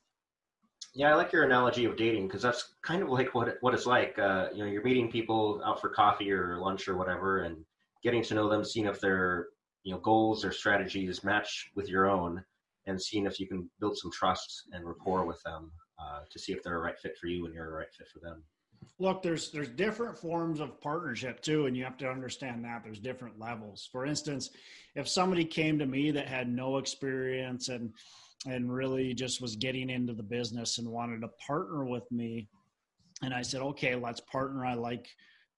Yeah, 0.93 1.11
I 1.11 1.15
like 1.15 1.31
your 1.31 1.45
analogy 1.45 1.85
of 1.85 1.95
dating 1.95 2.27
because 2.27 2.41
that's 2.41 2.73
kind 2.81 3.01
of 3.01 3.09
like 3.09 3.33
what 3.33 3.55
what 3.61 3.73
it's 3.73 3.85
like. 3.85 4.19
Uh, 4.19 4.49
you 4.53 4.59
know, 4.59 4.69
you're 4.69 4.83
meeting 4.83 5.09
people 5.09 5.61
out 5.65 5.79
for 5.79 5.89
coffee 5.89 6.31
or 6.31 6.57
lunch 6.59 6.87
or 6.87 6.97
whatever, 6.97 7.43
and 7.43 7.63
getting 8.03 8.21
to 8.23 8.33
know 8.33 8.49
them, 8.49 8.65
seeing 8.65 8.87
if 8.87 8.99
their 8.99 9.47
you 9.83 9.93
know 9.93 9.99
goals 9.99 10.43
or 10.43 10.51
strategies 10.51 11.23
match 11.23 11.71
with 11.75 11.87
your 11.87 12.09
own, 12.09 12.43
and 12.87 13.01
seeing 13.01 13.25
if 13.25 13.39
you 13.39 13.47
can 13.47 13.69
build 13.79 13.97
some 13.97 14.11
trust 14.11 14.63
and 14.73 14.85
rapport 14.85 15.25
with 15.25 15.41
them 15.43 15.71
uh, 15.99 16.21
to 16.29 16.39
see 16.39 16.51
if 16.51 16.61
they're 16.61 16.77
a 16.77 16.81
right 16.81 16.99
fit 16.99 17.17
for 17.17 17.27
you 17.27 17.45
and 17.45 17.53
you're 17.53 17.69
a 17.69 17.77
right 17.77 17.93
fit 17.97 18.07
for 18.11 18.19
them 18.19 18.43
look 18.99 19.21
there's 19.21 19.51
there's 19.51 19.69
different 19.69 20.17
forms 20.17 20.59
of 20.59 20.79
partnership 20.81 21.41
too 21.41 21.65
and 21.65 21.75
you 21.75 21.83
have 21.83 21.97
to 21.97 22.09
understand 22.09 22.63
that 22.63 22.83
there's 22.83 22.99
different 22.99 23.39
levels. 23.39 23.87
For 23.91 24.05
instance 24.05 24.51
if 24.95 25.07
somebody 25.07 25.45
came 25.45 25.79
to 25.79 25.85
me 25.85 26.11
that 26.11 26.27
had 26.27 26.49
no 26.49 26.77
experience 26.77 27.69
and 27.69 27.91
and 28.47 28.73
really 28.73 29.13
just 29.13 29.41
was 29.41 29.55
getting 29.55 29.89
into 29.89 30.13
the 30.13 30.23
business 30.23 30.77
and 30.77 30.87
wanted 30.87 31.21
to 31.21 31.29
partner 31.45 31.85
with 31.85 32.09
me 32.11 32.47
and 33.21 33.33
i 33.33 33.41
said 33.41 33.61
okay 33.61 33.95
let's 33.95 34.19
partner. 34.21 34.65
I 34.65 34.73
like 34.73 35.07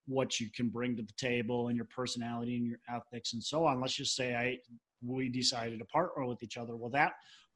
what 0.06 0.38
you 0.38 0.50
can 0.50 0.68
bring 0.68 0.96
to 0.96 1.02
the 1.02 1.14
table 1.16 1.68
and 1.68 1.76
your 1.76 1.86
personality 1.86 2.56
and 2.56 2.66
your 2.66 2.78
ethics 2.94 3.32
and 3.32 3.42
so 3.42 3.64
on. 3.64 3.80
Let's 3.80 3.94
just 3.94 4.14
say 4.14 4.34
i 4.34 4.58
we 5.06 5.28
decided 5.28 5.78
to 5.78 5.84
partner 5.84 6.24
with 6.26 6.42
each 6.42 6.56
other. 6.56 6.76
Well 6.76 6.90
that 6.90 7.12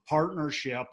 partnership 0.07 0.87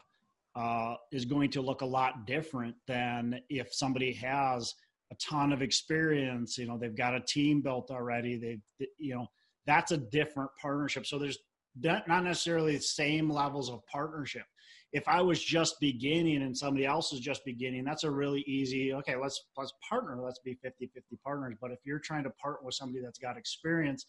uh, 0.55 0.95
is 1.12 1.25
going 1.25 1.51
to 1.51 1.62
look 1.62 1.81
a 1.81 1.85
lot 1.85 2.25
different 2.25 2.75
than 2.88 3.39
if 3.50 3.74
somebody 3.74 4.13
has 4.13 4.74
a 5.12 5.15
ton 5.15 5.51
of 5.51 5.62
experience. 5.62 6.57
You 6.57 6.67
know, 6.67 6.77
they've 6.77 6.95
got 6.95 7.15
a 7.15 7.19
team 7.19 7.62
built 7.62 7.91
already. 7.91 8.38
They've, 8.38 8.88
you 8.97 9.15
know, 9.15 9.27
that's 9.65 9.91
a 9.91 9.97
different 9.97 10.51
partnership. 10.62 11.05
So 11.05 11.19
there's 11.19 11.39
not 11.81 12.07
necessarily 12.07 12.75
the 12.75 12.81
same 12.81 13.29
levels 13.29 13.69
of 13.69 13.85
partnership. 13.91 14.43
If 14.93 15.07
I 15.09 15.21
was 15.21 15.43
just 15.43 15.77
beginning 15.81 16.41
and 16.41 16.57
somebody 16.57 16.85
else 16.85 17.12
is 17.12 17.19
just 17.19 17.43
beginning, 17.43 17.83
that's 17.83 18.05
a 18.05 18.12
really 18.12 18.41
easy, 18.47 18.93
okay, 18.93 19.17
let's 19.17 19.43
let's 19.57 19.74
partner, 19.88 20.21
let's 20.24 20.39
be 20.39 20.57
50-50 20.65 20.88
partners. 21.21 21.55
But 21.59 21.71
if 21.71 21.79
you're 21.83 22.00
trying 22.00 22.24
to 22.24 22.29
partner 22.29 22.65
with 22.65 22.75
somebody 22.75 23.03
that's 23.03 23.19
got 23.19 23.35
experience, 23.35 24.05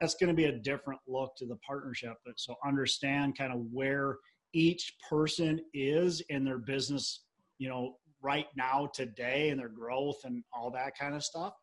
that's 0.00 0.14
going 0.14 0.28
to 0.28 0.34
be 0.34 0.44
a 0.44 0.58
different 0.58 1.00
look 1.08 1.32
to 1.38 1.46
the 1.46 1.56
partnership. 1.66 2.14
So 2.36 2.54
understand 2.64 3.36
kind 3.36 3.52
of 3.52 3.58
where 3.72 4.18
each 4.52 4.94
person 5.08 5.60
is 5.74 6.22
in 6.28 6.44
their 6.44 6.58
business, 6.58 7.24
you 7.58 7.68
know, 7.68 7.96
right 8.22 8.46
now, 8.56 8.88
today, 8.92 9.50
and 9.50 9.58
their 9.58 9.68
growth 9.68 10.20
and 10.24 10.42
all 10.52 10.70
that 10.70 10.92
kind 10.98 11.14
of 11.14 11.24
stuff. 11.24 11.54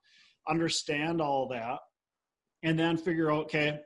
Understand 0.50 1.22
all 1.22 1.48
that, 1.50 1.80
and 2.64 2.80
then 2.80 2.98
figure 2.98 3.32
out, 3.32 3.46
okay, 3.46 3.80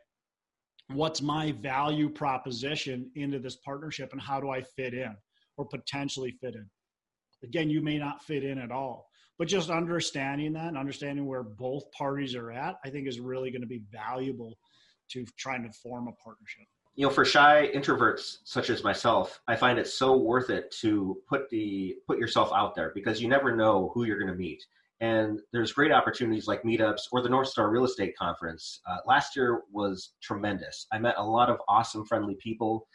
what's 0.87 1.21
my 1.21 1.51
value 1.53 2.09
proposition 2.09 3.09
into 3.15 3.39
this 3.39 3.57
partnership 3.57 4.09
and 4.11 4.21
how 4.21 4.39
do 4.39 4.49
I 4.49 4.61
fit 4.61 4.93
in 4.93 5.15
or 5.57 5.65
potentially 5.65 6.31
fit 6.31 6.55
in? 6.55 6.69
Again, 7.43 7.69
you 7.69 7.81
may 7.81 7.97
not 7.97 8.23
fit 8.23 8.43
in 8.43 8.57
at 8.57 8.71
all, 8.71 9.07
but 9.39 9.47
just 9.47 9.69
understanding 9.69 10.53
that 10.53 10.67
and 10.67 10.77
understanding 10.77 11.25
where 11.25 11.43
both 11.43 11.83
parties 11.97 12.35
are 12.35 12.51
at, 12.51 12.75
I 12.85 12.89
think 12.89 13.07
is 13.07 13.19
really 13.19 13.51
going 13.51 13.61
to 13.61 13.67
be 13.67 13.81
valuable 13.91 14.57
to 15.11 15.25
trying 15.37 15.63
to 15.63 15.71
form 15.81 16.07
a 16.07 16.23
partnership 16.23 16.67
you 16.95 17.05
know 17.05 17.11
for 17.11 17.25
shy 17.25 17.69
introverts 17.73 18.37
such 18.43 18.69
as 18.69 18.83
myself 18.83 19.41
i 19.47 19.55
find 19.55 19.79
it 19.79 19.87
so 19.87 20.17
worth 20.17 20.49
it 20.49 20.69
to 20.71 21.17
put 21.27 21.49
the 21.49 21.95
put 22.05 22.19
yourself 22.19 22.51
out 22.53 22.75
there 22.75 22.91
because 22.93 23.21
you 23.21 23.27
never 23.27 23.55
know 23.55 23.91
who 23.93 24.03
you're 24.03 24.19
going 24.19 24.31
to 24.31 24.37
meet. 24.37 24.65
And 24.99 25.39
there's 25.51 25.71
great 25.71 25.91
opportunities 25.91 26.47
like 26.47 26.61
meetups 26.61 27.07
or 27.11 27.23
the 27.23 27.29
north 27.29 27.47
star 27.47 27.71
real 27.71 27.85
estate 27.85 28.15
conference. 28.15 28.81
Uh, 28.87 28.97
last 29.07 29.35
year 29.35 29.61
was 29.71 30.13
tremendous. 30.21 30.85
I 30.91 30.99
met 30.99 31.15
a 31.17 31.23
lot 31.23 31.49
of 31.49 31.57
awesome 31.67 32.05
friendly 32.05 32.35
people 32.35 32.87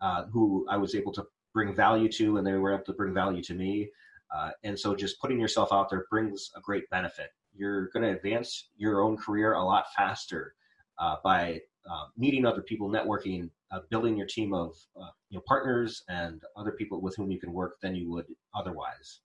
uh, 0.00 0.24
who 0.32 0.66
i 0.70 0.76
was 0.76 0.94
able 0.94 1.12
to 1.12 1.24
bring 1.52 1.74
value 1.74 2.08
to 2.08 2.38
and 2.38 2.46
they 2.46 2.54
were 2.54 2.72
able 2.72 2.84
to 2.84 2.94
bring 2.94 3.12
value 3.12 3.42
to 3.42 3.54
me. 3.54 3.90
Uh, 4.34 4.50
and 4.64 4.78
so 4.78 4.94
just 4.94 5.20
putting 5.20 5.38
yourself 5.38 5.70
out 5.72 5.90
there 5.90 6.06
brings 6.08 6.50
a 6.56 6.60
great 6.60 6.88
benefit. 6.90 7.30
You're 7.52 7.88
going 7.88 8.04
to 8.04 8.16
advance 8.16 8.68
your 8.76 9.02
own 9.02 9.16
career 9.16 9.54
a 9.54 9.62
lot 9.62 9.86
faster 9.94 10.54
uh, 10.98 11.16
by 11.22 11.60
uh, 11.88 12.04
meeting 12.16 12.44
other 12.44 12.62
people, 12.62 12.88
networking, 12.88 13.50
uh, 13.72 13.80
building 13.90 14.16
your 14.16 14.26
team 14.26 14.52
of 14.52 14.74
uh, 15.00 15.10
you 15.28 15.38
know 15.38 15.42
partners 15.46 16.02
and 16.08 16.42
other 16.56 16.72
people 16.72 17.00
with 17.00 17.14
whom 17.16 17.30
you 17.30 17.38
can 17.38 17.52
work 17.52 17.80
than 17.80 17.94
you 17.94 18.10
would 18.10 18.26
otherwise. 18.54 19.20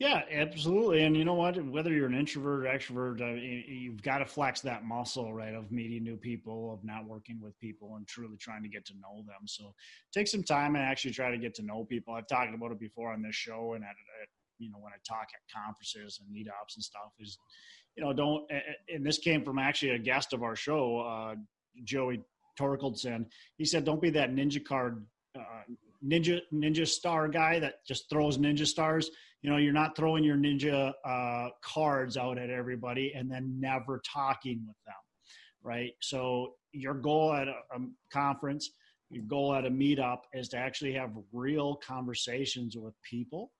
Yeah, 0.00 0.22
absolutely. 0.32 1.02
And 1.02 1.14
you 1.14 1.26
know 1.26 1.34
what? 1.34 1.62
Whether 1.62 1.92
you're 1.92 2.06
an 2.06 2.14
introvert 2.14 2.64
or 2.64 2.68
extrovert, 2.70 3.20
uh, 3.20 3.34
you've 3.34 4.02
got 4.02 4.18
to 4.18 4.24
flex 4.24 4.62
that 4.62 4.82
muscle, 4.82 5.34
right, 5.34 5.54
of 5.54 5.70
meeting 5.70 6.02
new 6.02 6.16
people, 6.16 6.72
of 6.72 6.80
networking 6.80 7.38
with 7.38 7.58
people, 7.60 7.96
and 7.96 8.06
truly 8.06 8.38
trying 8.38 8.62
to 8.62 8.68
get 8.70 8.86
to 8.86 8.94
know 8.94 9.22
them. 9.26 9.46
So 9.46 9.74
take 10.10 10.26
some 10.26 10.42
time 10.42 10.74
and 10.74 10.82
actually 10.82 11.10
try 11.10 11.30
to 11.30 11.36
get 11.36 11.54
to 11.56 11.62
know 11.62 11.84
people. 11.84 12.14
I've 12.14 12.26
talked 12.26 12.54
about 12.54 12.72
it 12.72 12.80
before 12.80 13.12
on 13.12 13.20
this 13.20 13.34
show 13.34 13.74
and 13.74 13.84
at, 13.84 13.90
at 13.90 14.28
you 14.58 14.70
know 14.70 14.78
when 14.78 14.92
I 14.94 14.96
talk 15.06 15.28
at 15.34 15.54
conferences 15.54 16.18
and 16.18 16.34
meetups 16.34 16.76
and 16.76 16.82
stuff. 16.82 17.12
Is 17.20 17.36
you 17.94 18.02
know 18.02 18.14
don't 18.14 18.50
and 18.88 19.04
this 19.04 19.18
came 19.18 19.44
from 19.44 19.58
actually 19.58 19.90
a 19.90 19.98
guest 19.98 20.32
of 20.32 20.42
our 20.42 20.56
show, 20.56 21.00
uh, 21.00 21.34
Joey 21.84 22.22
Torkeldsen. 22.58 23.26
He 23.56 23.64
said, 23.64 23.84
"Don't 23.84 24.02
be 24.02 24.10
that 24.10 24.30
ninja 24.30 24.64
card, 24.64 25.06
uh, 25.38 25.62
ninja 26.04 26.40
ninja 26.52 26.86
star 26.86 27.28
guy 27.28 27.58
that 27.58 27.84
just 27.86 28.08
throws 28.10 28.38
ninja 28.38 28.66
stars. 28.66 29.10
You 29.42 29.50
know, 29.50 29.56
you're 29.56 29.72
not 29.72 29.96
throwing 29.96 30.24
your 30.24 30.36
ninja 30.36 30.92
uh, 31.04 31.50
cards 31.62 32.16
out 32.16 32.38
at 32.38 32.50
everybody 32.50 33.12
and 33.14 33.30
then 33.30 33.58
never 33.58 34.02
talking 34.04 34.64
with 34.66 34.76
them, 34.86 34.94
right? 35.62 35.92
So 36.00 36.54
your 36.72 36.94
goal 36.94 37.32
at 37.32 37.48
a, 37.48 37.54
a 37.72 37.78
conference." 38.12 38.70
Your 39.12 39.24
goal 39.24 39.52
at 39.54 39.66
a 39.66 39.70
meetup 39.70 40.20
is 40.32 40.48
to 40.50 40.56
actually 40.56 40.92
have 40.92 41.10
real 41.32 41.74
conversations 41.84 42.76
with 42.76 42.94
people 43.02 43.50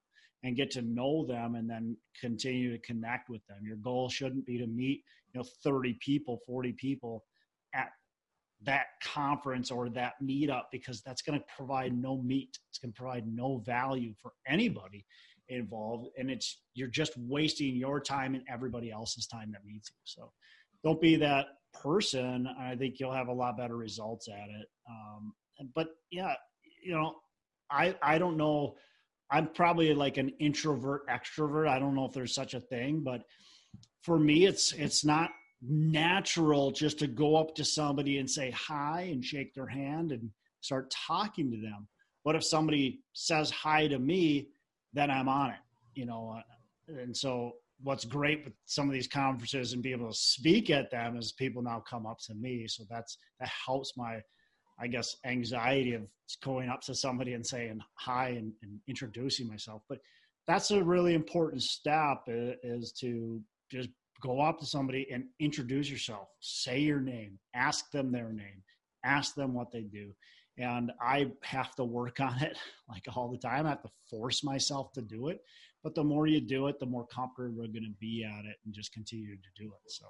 and 0.43 0.57
get 0.57 0.71
to 0.73 0.83
know 0.83 1.27
them 1.27 1.57
and 1.57 1.69
then 1.69 1.97
continue 2.19 2.71
to 2.71 2.79
connect 2.79 3.29
with 3.29 3.45
them. 3.49 3.59
Your 3.65 3.77
goal 3.77 4.09
shouldn't 4.09 4.47
be 4.47 4.59
to 4.59 4.67
meet, 4.67 5.03
you 5.33 5.41
know, 5.41 5.47
30 5.65 5.99
people, 6.01 6.39
40 6.47 6.73
people 6.75 7.25
that 8.63 8.87
conference 9.03 9.71
or 9.71 9.89
that 9.89 10.15
meetup 10.23 10.65
because 10.71 11.01
that's 11.03 11.23
going 11.23 11.39
to 11.39 11.45
provide 11.57 11.97
no 11.97 12.21
meat. 12.23 12.59
It's 12.69 12.79
going 12.79 12.93
to 12.93 12.97
provide 12.97 13.27
no 13.27 13.59
value 13.59 14.13
for 14.21 14.33
anybody 14.47 15.07
involved. 15.49 16.09
And 16.19 16.31
it's, 16.31 16.61
you're 16.75 16.89
just 16.89 17.13
wasting 17.17 17.75
your 17.75 18.01
time 18.01 18.35
and 18.35 18.45
everybody 18.49 18.91
else's 18.91 19.27
time 19.27 19.51
that 19.53 19.65
meets 19.65 19.91
you. 19.91 19.97
So 20.05 20.33
don't 20.85 21.01
be 21.01 21.17
that 21.17 21.47
person. 21.73 22.49
I 22.59 22.77
think 22.77 22.97
you'll 22.99 23.13
have 23.13 23.29
a 23.29 23.33
lot 23.33 23.57
better 23.57 23.77
results 23.77 24.29
at 24.29 24.49
it. 24.49 24.67
Um, 24.89 25.33
but 25.75 25.89
yeah, 26.11 26.35
you 26.83 26.93
know, 26.93 27.17
I, 27.71 27.97
I 28.03 28.19
don't 28.19 28.37
know. 28.37 28.77
I'm 29.31 29.47
probably 29.49 29.95
like 29.95 30.17
an 30.17 30.31
introvert 30.41 31.09
extrovert. 31.09 31.69
I 31.69 31.79
don't 31.79 31.95
know 31.95 32.05
if 32.07 32.13
there's 32.13 32.35
such 32.35 32.55
a 32.55 32.61
thing, 32.61 33.03
but 33.05 33.23
for 34.03 34.19
me, 34.19 34.47
it's, 34.47 34.73
it's 34.73 35.05
not 35.05 35.31
natural 35.63 36.71
just 36.71 36.99
to 37.01 37.07
go 37.07 37.37
up 37.37 37.55
to 37.55 37.65
somebody 37.65 38.19
and 38.19 38.31
say 38.31 38.51
hi 38.51 39.09
and 39.13 39.25
shake 39.25 39.55
their 39.55 39.67
hand 39.67 40.13
and 40.13 40.31
start 40.61 40.91
talking 40.91 41.51
to 41.51 41.61
them. 41.61 41.87
But 42.25 42.37
if 42.37 42.45
somebody 42.45 43.01
says 43.13 43.51
hi 43.51 43.87
to 43.89 43.99
me, 43.99 44.49
then 44.93 45.11
I'm 45.11 45.29
on 45.29 45.51
it. 45.51 45.61
You 45.95 46.07
know, 46.07 46.37
uh, 46.39 47.01
and 47.01 47.17
so 47.17 47.53
what's 47.83 48.05
great 48.05 48.45
with 48.45 48.53
some 48.67 48.87
of 48.87 48.93
these 48.93 49.09
conferences 49.09 49.73
and 49.73 49.83
be 49.83 49.93
able 49.93 50.09
to 50.09 50.17
speak 50.17 50.71
at 50.71 50.91
them 50.91 51.17
is 51.17 51.33
people 51.33 51.63
now 51.63 51.83
come 51.89 52.07
up 52.07 52.19
to 52.27 52.35
me. 52.35 52.67
So 52.69 52.85
that's 52.89 53.19
that 53.39 53.49
helps 53.67 53.97
my 53.97 54.21
I 54.83 54.87
guess 54.87 55.17
anxiety 55.27 55.93
of 55.93 56.11
going 56.43 56.71
up 56.71 56.81
to 56.83 56.95
somebody 56.95 57.35
and 57.35 57.47
saying 57.47 57.81
hi 57.95 58.29
and, 58.31 58.53
and 58.63 58.81
introducing 58.89 59.47
myself. 59.47 59.83
But 59.89 59.99
that's 60.47 60.71
a 60.71 60.83
really 60.83 61.15
important 61.15 61.63
step 61.63 62.23
uh, 62.29 62.57
is 62.63 62.93
to 63.01 63.43
just 63.71 63.91
go 64.21 64.41
up 64.41 64.59
to 64.61 64.67
somebody 64.67 65.07
and 65.13 65.25
introduce 65.39 65.91
yourself, 65.91 66.29
say 66.41 66.79
your 66.79 67.01
name, 67.01 67.39
ask 67.55 67.91
them 67.91 68.13
their 68.13 68.33
name, 68.33 68.63
ask 69.05 69.35
them 69.35 69.55
what 69.55 69.73
they 69.73 69.83
do. 69.83 70.15
And 70.59 70.93
I 71.01 71.31
have 71.43 71.75
to 71.77 71.85
work 71.85 72.21
on 72.21 72.41
it 72.43 72.59
like 72.89 73.05
all 73.15 73.31
the 73.31 73.39
time. 73.39 73.67
I 73.67 73.71
have 73.71 73.83
to 73.83 73.91
force 74.09 74.45
myself 74.45 74.93
to 74.93 75.03
do 75.03 75.29
it. 75.29 75.41
But 75.83 75.95
the 75.95 76.05
more 76.05 76.27
you 76.27 76.41
do 76.41 76.67
it, 76.67 76.79
the 76.79 76.87
more 76.87 77.07
comfortable 77.07 77.55
we're 77.57 77.69
going 77.69 77.85
to 77.85 77.99
be 77.99 78.25
at 78.25 78.45
it 78.45 78.57
and 78.65 78.75
just 78.75 78.93
continue 78.93 79.37
to 79.37 79.49
do 79.57 79.67
it. 79.69 79.91
So, 79.91 80.07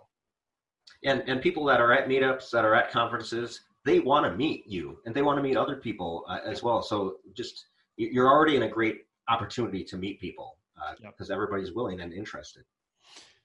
and 1.04 1.22
and 1.28 1.40
people 1.40 1.64
that 1.66 1.80
are 1.80 1.92
at 1.92 2.08
meetups, 2.08 2.50
that 2.50 2.64
are 2.64 2.74
at 2.74 2.90
conferences, 2.90 3.60
they 3.84 4.00
want 4.00 4.26
to 4.26 4.36
meet 4.36 4.66
you 4.66 4.98
and 5.06 5.14
they 5.14 5.22
want 5.22 5.38
to 5.38 5.42
meet 5.42 5.56
other 5.56 5.76
people 5.76 6.24
uh, 6.28 6.38
as 6.44 6.64
well. 6.64 6.82
So 6.82 7.18
just 7.34 7.66
you're 7.96 8.28
already 8.28 8.56
in 8.56 8.64
a 8.64 8.68
great 8.68 9.02
opportunity 9.28 9.84
to 9.84 9.96
meet 9.96 10.20
people 10.20 10.56
because 11.02 11.30
uh, 11.30 11.34
yep. 11.34 11.36
everybody's 11.36 11.72
willing 11.72 12.00
and 12.00 12.12
interested. 12.12 12.64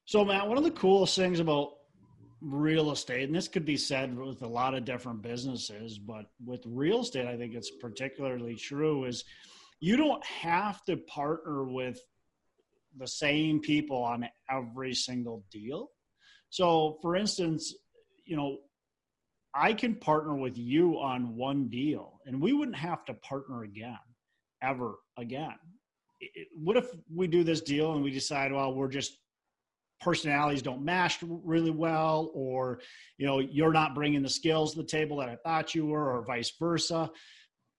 So, 0.05 0.24
Matt, 0.24 0.47
one 0.47 0.57
of 0.57 0.63
the 0.63 0.71
coolest 0.71 1.15
things 1.15 1.39
about 1.39 1.74
real 2.39 2.91
estate, 2.91 3.24
and 3.24 3.35
this 3.35 3.47
could 3.47 3.65
be 3.65 3.75
said 3.75 4.15
with 4.15 4.43
a 4.43 4.47
lot 4.47 4.75
of 4.75 4.85
different 4.85 5.24
businesses, 5.24 5.97
but 5.97 6.25
with 6.45 6.62
real 6.65 7.01
estate, 7.01 7.25
I 7.25 7.35
think 7.35 7.55
it's 7.55 7.71
particularly 7.81 8.55
true, 8.55 9.05
is 9.05 9.24
you 9.79 9.97
don't 9.97 10.24
have 10.24 10.85
to 10.85 10.97
partner 10.97 11.63
with 11.63 12.00
the 12.97 13.07
same 13.07 13.59
people 13.59 13.97
on 13.97 14.29
every 14.50 14.93
single 14.93 15.43
deal. 15.51 15.89
So, 16.51 17.00
for 17.01 17.15
instance, 17.15 17.74
you 18.25 18.38
know, 18.38 18.59
I 19.55 19.74
can 19.74 19.95
partner 19.95 20.35
with 20.35 20.57
you 20.57 21.00
on 21.00 21.35
one 21.35 21.67
deal 21.67 22.19
and 22.25 22.39
we 22.39 22.53
wouldn't 22.53 22.77
have 22.77 23.05
to 23.05 23.13
partner 23.15 23.63
again, 23.63 23.97
ever 24.62 24.95
again. 25.17 25.55
It, 26.19 26.47
what 26.53 26.77
if 26.77 26.85
we 27.13 27.27
do 27.27 27.43
this 27.43 27.62
deal 27.62 27.93
and 27.93 28.03
we 28.03 28.12
decide, 28.12 28.51
well, 28.53 28.74
we're 28.74 28.88
just 28.88 29.17
personalities 30.01 30.61
don't 30.61 30.83
match 30.83 31.19
really 31.21 31.71
well, 31.71 32.31
or, 32.33 32.79
you 33.17 33.25
know, 33.25 33.39
you're 33.39 33.73
not 33.73 33.95
bringing 33.95 34.21
the 34.21 34.29
skills 34.29 34.73
to 34.73 34.81
the 34.81 34.87
table 34.87 35.17
that 35.17 35.29
I 35.29 35.37
thought 35.37 35.73
you 35.73 35.85
were, 35.85 36.11
or 36.11 36.25
vice 36.25 36.51
versa. 36.59 37.09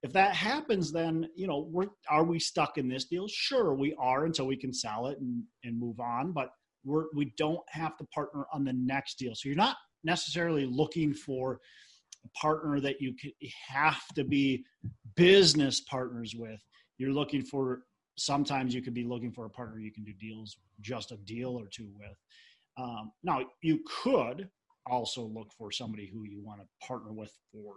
If 0.02 0.12
that 0.12 0.34
happens, 0.34 0.92
then, 0.92 1.28
you 1.34 1.46
know, 1.46 1.68
we're, 1.70 1.86
are 2.08 2.24
we 2.24 2.38
stuck 2.38 2.78
in 2.78 2.88
this 2.88 3.04
deal? 3.04 3.26
Sure, 3.28 3.74
we 3.74 3.94
are 3.98 4.24
until 4.24 4.46
we 4.46 4.56
can 4.56 4.72
sell 4.72 5.06
it 5.08 5.18
and, 5.18 5.42
and 5.64 5.78
move 5.78 6.00
on, 6.00 6.32
but 6.32 6.50
we're, 6.84 7.06
we 7.14 7.32
don't 7.36 7.62
have 7.68 7.96
to 7.96 8.04
partner 8.14 8.46
on 8.52 8.64
the 8.64 8.72
next 8.72 9.18
deal. 9.18 9.34
So 9.34 9.48
you're 9.48 9.56
not 9.56 9.76
necessarily 10.04 10.66
looking 10.66 11.12
for 11.12 11.60
a 12.24 12.28
partner 12.38 12.80
that 12.80 13.00
you 13.00 13.14
have 13.68 14.06
to 14.14 14.24
be 14.24 14.64
business 15.16 15.80
partners 15.80 16.34
with. 16.36 16.60
You're 16.98 17.12
looking 17.12 17.42
for 17.42 17.82
sometimes 18.16 18.74
you 18.74 18.82
could 18.82 18.94
be 18.94 19.04
looking 19.04 19.32
for 19.32 19.44
a 19.44 19.50
partner 19.50 19.78
you 19.78 19.92
can 19.92 20.04
do 20.04 20.12
deals 20.12 20.56
just 20.80 21.12
a 21.12 21.16
deal 21.18 21.58
or 21.58 21.66
two 21.66 21.88
with. 21.98 22.16
Um, 22.78 23.12
now 23.22 23.40
you 23.62 23.80
could 24.02 24.48
also 24.86 25.22
look 25.22 25.52
for 25.56 25.70
somebody 25.70 26.10
who 26.12 26.24
you 26.24 26.42
want 26.42 26.60
to 26.60 26.86
partner 26.86 27.12
with 27.12 27.32
for 27.52 27.74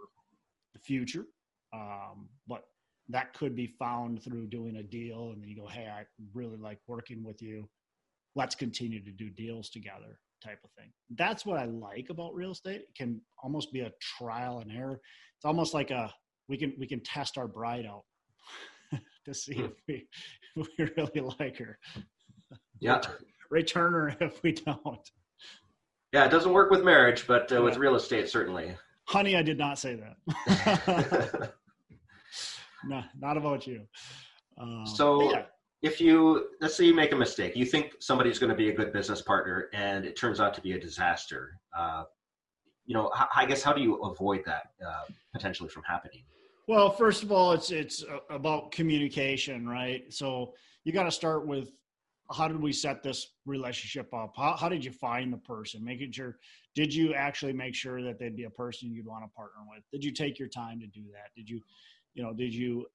the 0.74 0.80
future, 0.80 1.24
um, 1.72 2.28
but 2.46 2.64
that 3.08 3.34
could 3.34 3.56
be 3.56 3.66
found 3.66 4.22
through 4.22 4.46
doing 4.46 4.76
a 4.76 4.82
deal 4.82 5.32
and 5.32 5.42
then 5.42 5.48
you 5.48 5.56
go, 5.56 5.66
hey, 5.66 5.88
I 5.88 6.04
really 6.32 6.56
like 6.56 6.78
working 6.86 7.24
with 7.24 7.42
you. 7.42 7.68
Let's 8.36 8.54
continue 8.54 9.02
to 9.04 9.10
do 9.10 9.30
deals 9.30 9.70
together 9.70 10.20
type 10.42 10.60
of 10.64 10.70
thing. 10.72 10.90
That's 11.16 11.44
what 11.44 11.58
I 11.58 11.64
like 11.64 12.08
about 12.10 12.34
real 12.34 12.52
estate. 12.52 12.82
It 12.82 12.94
can 12.96 13.20
almost 13.42 13.72
be 13.72 13.80
a 13.80 13.92
trial 14.18 14.60
and 14.60 14.70
error. 14.70 15.00
It's 15.36 15.44
almost 15.44 15.74
like 15.74 15.90
a 15.90 16.12
we 16.48 16.56
can 16.56 16.74
we 16.78 16.86
can 16.86 17.00
test 17.00 17.36
our 17.38 17.48
bride 17.48 17.86
out 17.86 18.04
to 19.24 19.34
see 19.34 19.54
if 19.54 19.72
we 19.88 20.06
if 20.56 20.68
we 20.78 20.90
really 20.96 21.34
like 21.38 21.56
her. 21.58 21.78
Yeah. 22.80 23.00
Return 23.50 23.92
her 23.92 24.16
if 24.20 24.42
we 24.42 24.52
don't. 24.52 25.10
Yeah, 26.12 26.24
it 26.24 26.30
doesn't 26.30 26.52
work 26.52 26.70
with 26.70 26.82
marriage, 26.82 27.26
but 27.26 27.52
uh, 27.52 27.62
with 27.62 27.76
real 27.76 27.94
estate, 27.94 28.28
certainly. 28.28 28.76
Honey, 29.04 29.36
I 29.36 29.42
did 29.42 29.58
not 29.58 29.78
say 29.78 29.96
that. 29.96 31.52
no, 32.84 33.02
not 33.18 33.36
about 33.36 33.66
you. 33.66 33.86
Um, 34.60 34.84
so, 34.86 35.30
yeah 35.30 35.42
if 35.82 36.00
you 36.00 36.48
let's 36.60 36.76
say 36.76 36.84
you 36.84 36.94
make 36.94 37.12
a 37.12 37.16
mistake 37.16 37.56
you 37.56 37.64
think 37.64 37.94
somebody's 38.00 38.38
going 38.38 38.50
to 38.50 38.56
be 38.56 38.68
a 38.68 38.72
good 38.72 38.92
business 38.92 39.22
partner 39.22 39.68
and 39.72 40.04
it 40.04 40.16
turns 40.16 40.40
out 40.40 40.52
to 40.54 40.60
be 40.60 40.72
a 40.72 40.80
disaster 40.80 41.58
uh, 41.76 42.04
you 42.86 42.94
know 42.94 43.10
i 43.34 43.46
guess 43.46 43.62
how 43.62 43.72
do 43.72 43.80
you 43.80 43.96
avoid 44.02 44.42
that 44.44 44.70
uh, 44.86 45.04
potentially 45.32 45.68
from 45.68 45.82
happening 45.84 46.22
well 46.70 46.88
first 46.88 47.24
of 47.24 47.32
all 47.32 47.50
it's 47.50 47.72
it's 47.72 48.04
uh, 48.04 48.18
about 48.30 48.70
communication 48.70 49.68
right? 49.68 50.04
So 50.12 50.54
you 50.84 50.92
got 50.92 51.02
to 51.02 51.10
start 51.10 51.44
with 51.44 51.72
how 52.32 52.46
did 52.46 52.62
we 52.62 52.72
set 52.72 53.02
this 53.02 53.32
relationship 53.44 54.14
up? 54.14 54.34
How, 54.36 54.56
how 54.56 54.68
did 54.68 54.84
you 54.84 54.92
find 54.92 55.32
the 55.32 55.38
person? 55.38 55.84
Making 55.84 56.12
sure 56.12 56.36
did 56.76 56.94
you 56.94 57.12
actually 57.12 57.52
make 57.52 57.74
sure 57.74 58.02
that 58.04 58.20
they'd 58.20 58.36
be 58.36 58.44
a 58.44 58.50
person 58.50 58.92
you'd 58.92 59.04
want 59.04 59.24
to 59.24 59.30
partner 59.34 59.62
with? 59.68 59.82
Did 59.90 60.04
you 60.04 60.12
take 60.12 60.38
your 60.38 60.46
time 60.46 60.78
to 60.78 60.86
do 60.86 61.02
that? 61.12 61.34
Did 61.36 61.50
you 61.50 61.60
you 62.14 62.22
know 62.22 62.32
did 62.32 62.54
you 62.54 62.86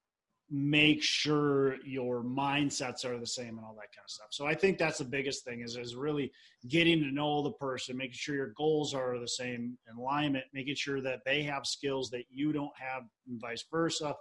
make 0.49 1.01
sure 1.01 1.77
your 1.83 2.23
mindsets 2.23 3.03
are 3.03 3.17
the 3.17 3.25
same 3.25 3.57
and 3.57 3.65
all 3.65 3.73
that 3.73 3.91
kind 3.95 4.05
of 4.05 4.09
stuff. 4.09 4.27
So 4.29 4.45
I 4.45 4.53
think 4.53 4.77
that's 4.77 4.99
the 4.99 5.05
biggest 5.05 5.43
thing 5.43 5.61
is 5.61 5.75
is 5.75 5.95
really 5.95 6.31
getting 6.67 7.01
to 7.01 7.11
know 7.11 7.41
the 7.41 7.51
person, 7.53 7.97
making 7.97 8.13
sure 8.13 8.35
your 8.35 8.53
goals 8.55 8.93
are 8.93 9.19
the 9.19 9.27
same 9.27 9.77
alignment, 9.97 10.45
making 10.53 10.75
sure 10.75 11.01
that 11.01 11.21
they 11.25 11.41
have 11.43 11.65
skills 11.65 12.09
that 12.11 12.25
you 12.29 12.53
don't 12.53 12.77
have 12.77 13.03
and 13.27 13.41
vice 13.41 13.65
versa. 13.71 14.13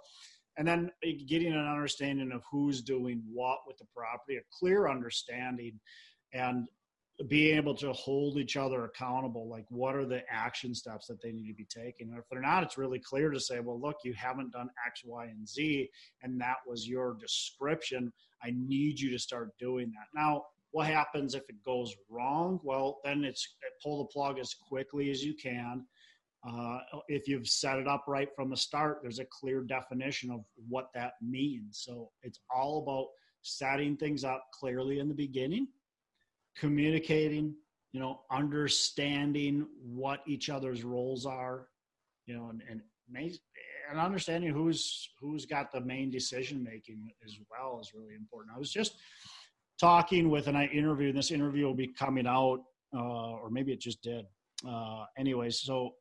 And 0.57 0.67
then 0.67 0.89
eh, 1.03 1.13
getting 1.27 1.53
an 1.53 1.67
understanding 1.67 2.31
of 2.31 2.41
who's 2.49 2.81
doing 2.81 3.21
what 3.31 3.59
with 3.67 3.77
the 3.77 3.85
property, 3.95 4.37
a 4.37 4.41
clear 4.57 4.89
understanding 4.89 5.79
and 6.33 6.67
being 7.29 7.55
able 7.55 7.73
to 7.73 7.93
hold 7.93 8.37
each 8.37 8.57
other 8.57 8.83
accountable 8.83 9.47
like 9.47 9.65
what 9.69 9.95
are 9.95 10.05
the 10.05 10.21
action 10.29 10.75
steps 10.75 11.07
that 11.07 11.21
they 11.21 11.31
need 11.31 11.47
to 11.47 11.53
be 11.53 11.65
taking? 11.65 12.09
And 12.09 12.17
if 12.17 12.25
they're 12.29 12.41
not 12.41 12.63
it's 12.63 12.77
really 12.77 12.99
clear 12.99 13.29
to 13.29 13.39
say 13.39 13.61
well 13.61 13.79
look 13.79 13.97
you 14.03 14.13
haven't 14.13 14.51
done 14.51 14.69
x 14.85 15.01
y 15.05 15.25
and 15.25 15.47
z 15.47 15.89
and 16.23 16.39
that 16.41 16.57
was 16.67 16.87
your 16.87 17.15
description. 17.19 18.11
I 18.43 18.51
need 18.53 18.99
you 18.99 19.11
to 19.11 19.19
start 19.19 19.51
doing 19.57 19.91
that. 19.91 20.19
Now 20.19 20.43
what 20.71 20.87
happens 20.87 21.35
if 21.35 21.43
it 21.47 21.63
goes 21.63 21.95
wrong? 22.09 22.59
Well 22.63 22.99
then 23.05 23.23
it's 23.23 23.47
pull 23.81 23.99
the 23.99 24.11
plug 24.11 24.37
as 24.37 24.53
quickly 24.53 25.09
as 25.09 25.23
you 25.23 25.35
can. 25.35 25.85
Uh, 26.47 26.77
if 27.07 27.27
you've 27.27 27.47
set 27.47 27.79
it 27.79 27.87
up 27.87 28.03
right 28.07 28.29
from 28.35 28.49
the 28.49 28.57
start 28.57 28.99
there's 29.01 29.19
a 29.19 29.25
clear 29.31 29.61
definition 29.61 30.31
of 30.31 30.41
what 30.67 30.89
that 30.93 31.13
means. 31.21 31.81
So 31.85 32.09
it's 32.23 32.41
all 32.53 32.83
about 32.83 33.07
setting 33.41 33.95
things 33.95 34.25
up 34.25 34.43
clearly 34.53 34.99
in 34.99 35.07
the 35.07 35.15
beginning 35.15 35.67
communicating, 36.57 37.55
you 37.91 37.99
know, 37.99 38.21
understanding 38.31 39.67
what 39.81 40.21
each 40.27 40.49
other's 40.49 40.83
roles 40.83 41.25
are, 41.25 41.67
you 42.25 42.35
know, 42.35 42.49
and 42.49 42.61
and, 42.69 42.81
and 43.89 43.99
understanding 43.99 44.51
who's 44.51 45.09
who's 45.19 45.45
got 45.45 45.71
the 45.71 45.81
main 45.81 46.09
decision 46.09 46.63
making 46.63 47.11
as 47.23 47.37
well 47.49 47.79
is 47.79 47.93
really 47.93 48.15
important. 48.15 48.55
I 48.55 48.59
was 48.59 48.71
just 48.71 48.95
talking 49.79 50.29
with, 50.29 50.47
and 50.47 50.57
I 50.57 50.65
interviewed. 50.65 51.15
This 51.15 51.31
interview 51.31 51.65
will 51.65 51.75
be 51.75 51.87
coming 51.87 52.27
out, 52.27 52.59
uh, 52.95 53.31
or 53.31 53.49
maybe 53.49 53.71
it 53.71 53.79
just 53.79 54.01
did. 54.01 54.25
Uh, 54.67 55.05
anyways, 55.17 55.59
so 55.59 55.95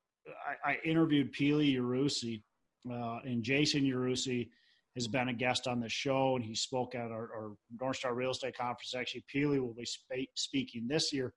I, 0.64 0.72
I 0.72 0.78
interviewed 0.84 1.34
Pili 1.34 1.76
Yarusi, 1.76 2.42
uh, 2.90 3.18
and 3.24 3.42
Jason 3.42 3.82
Yarusi 3.82 4.48
has 4.94 5.08
been 5.08 5.28
a 5.28 5.34
guest 5.34 5.66
on 5.66 5.80
the 5.80 5.88
show, 5.88 6.36
and 6.36 6.44
he 6.44 6.54
spoke 6.54 6.94
at 6.94 7.10
our, 7.10 7.30
our 7.34 7.52
North 7.80 7.96
Star 7.96 8.14
Real 8.14 8.30
Estate 8.30 8.56
Conference. 8.56 8.94
Actually, 8.96 9.24
Pili 9.34 9.60
will 9.60 9.74
be 9.74 9.84
sp- 9.86 10.30
speaking 10.34 10.86
this 10.88 11.12
year 11.12 11.32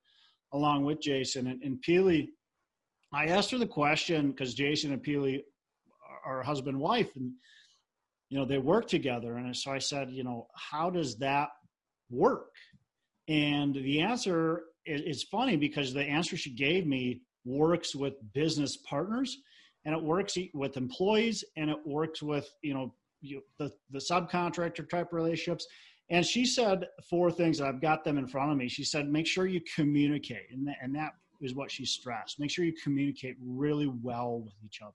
along 0.52 0.84
with 0.84 1.00
Jason. 1.00 1.48
And, 1.48 1.62
and 1.62 1.82
Pili, 1.86 2.28
I 3.12 3.26
asked 3.26 3.50
her 3.50 3.58
the 3.58 3.66
question 3.66 4.30
because 4.30 4.54
Jason 4.54 4.92
and 4.92 5.02
Pili 5.02 5.40
are 6.24 6.42
husband 6.42 6.74
and 6.74 6.82
wife, 6.82 7.10
and 7.16 7.32
you 8.28 8.38
know 8.38 8.44
they 8.44 8.58
work 8.58 8.86
together. 8.86 9.36
And 9.36 9.56
so 9.56 9.72
I 9.72 9.78
said, 9.78 10.10
you 10.10 10.24
know, 10.24 10.46
how 10.54 10.90
does 10.90 11.16
that 11.18 11.48
work? 12.10 12.50
And 13.28 13.74
the 13.74 14.00
answer 14.00 14.62
is, 14.86 15.02
is 15.02 15.22
funny 15.24 15.56
because 15.56 15.92
the 15.92 16.02
answer 16.02 16.36
she 16.36 16.54
gave 16.54 16.86
me 16.86 17.22
works 17.44 17.94
with 17.94 18.14
business 18.34 18.76
partners 18.76 19.36
and 19.84 19.94
it 19.94 20.02
works 20.02 20.36
with 20.54 20.76
employees 20.76 21.44
and 21.56 21.70
it 21.70 21.78
works 21.86 22.22
with 22.22 22.48
you 22.62 22.74
know 22.74 22.94
you, 23.20 23.42
the, 23.58 23.72
the 23.90 23.98
subcontractor 23.98 24.88
type 24.88 25.12
relationships. 25.12 25.66
And 26.10 26.24
she 26.24 26.46
said 26.46 26.86
four 27.08 27.30
things. 27.30 27.60
I've 27.60 27.80
got 27.80 28.04
them 28.04 28.18
in 28.18 28.26
front 28.26 28.50
of 28.50 28.56
me. 28.56 28.68
She 28.68 28.84
said, 28.84 29.08
make 29.08 29.26
sure 29.26 29.46
you 29.46 29.60
communicate. 29.74 30.50
And 30.50 30.66
that, 30.66 30.76
and 30.80 30.94
that 30.94 31.12
is 31.40 31.54
what 31.54 31.70
she 31.70 31.84
stressed. 31.84 32.40
Make 32.40 32.50
sure 32.50 32.64
you 32.64 32.74
communicate 32.82 33.36
really 33.44 33.90
well 34.02 34.40
with 34.40 34.54
each 34.64 34.80
other. 34.82 34.94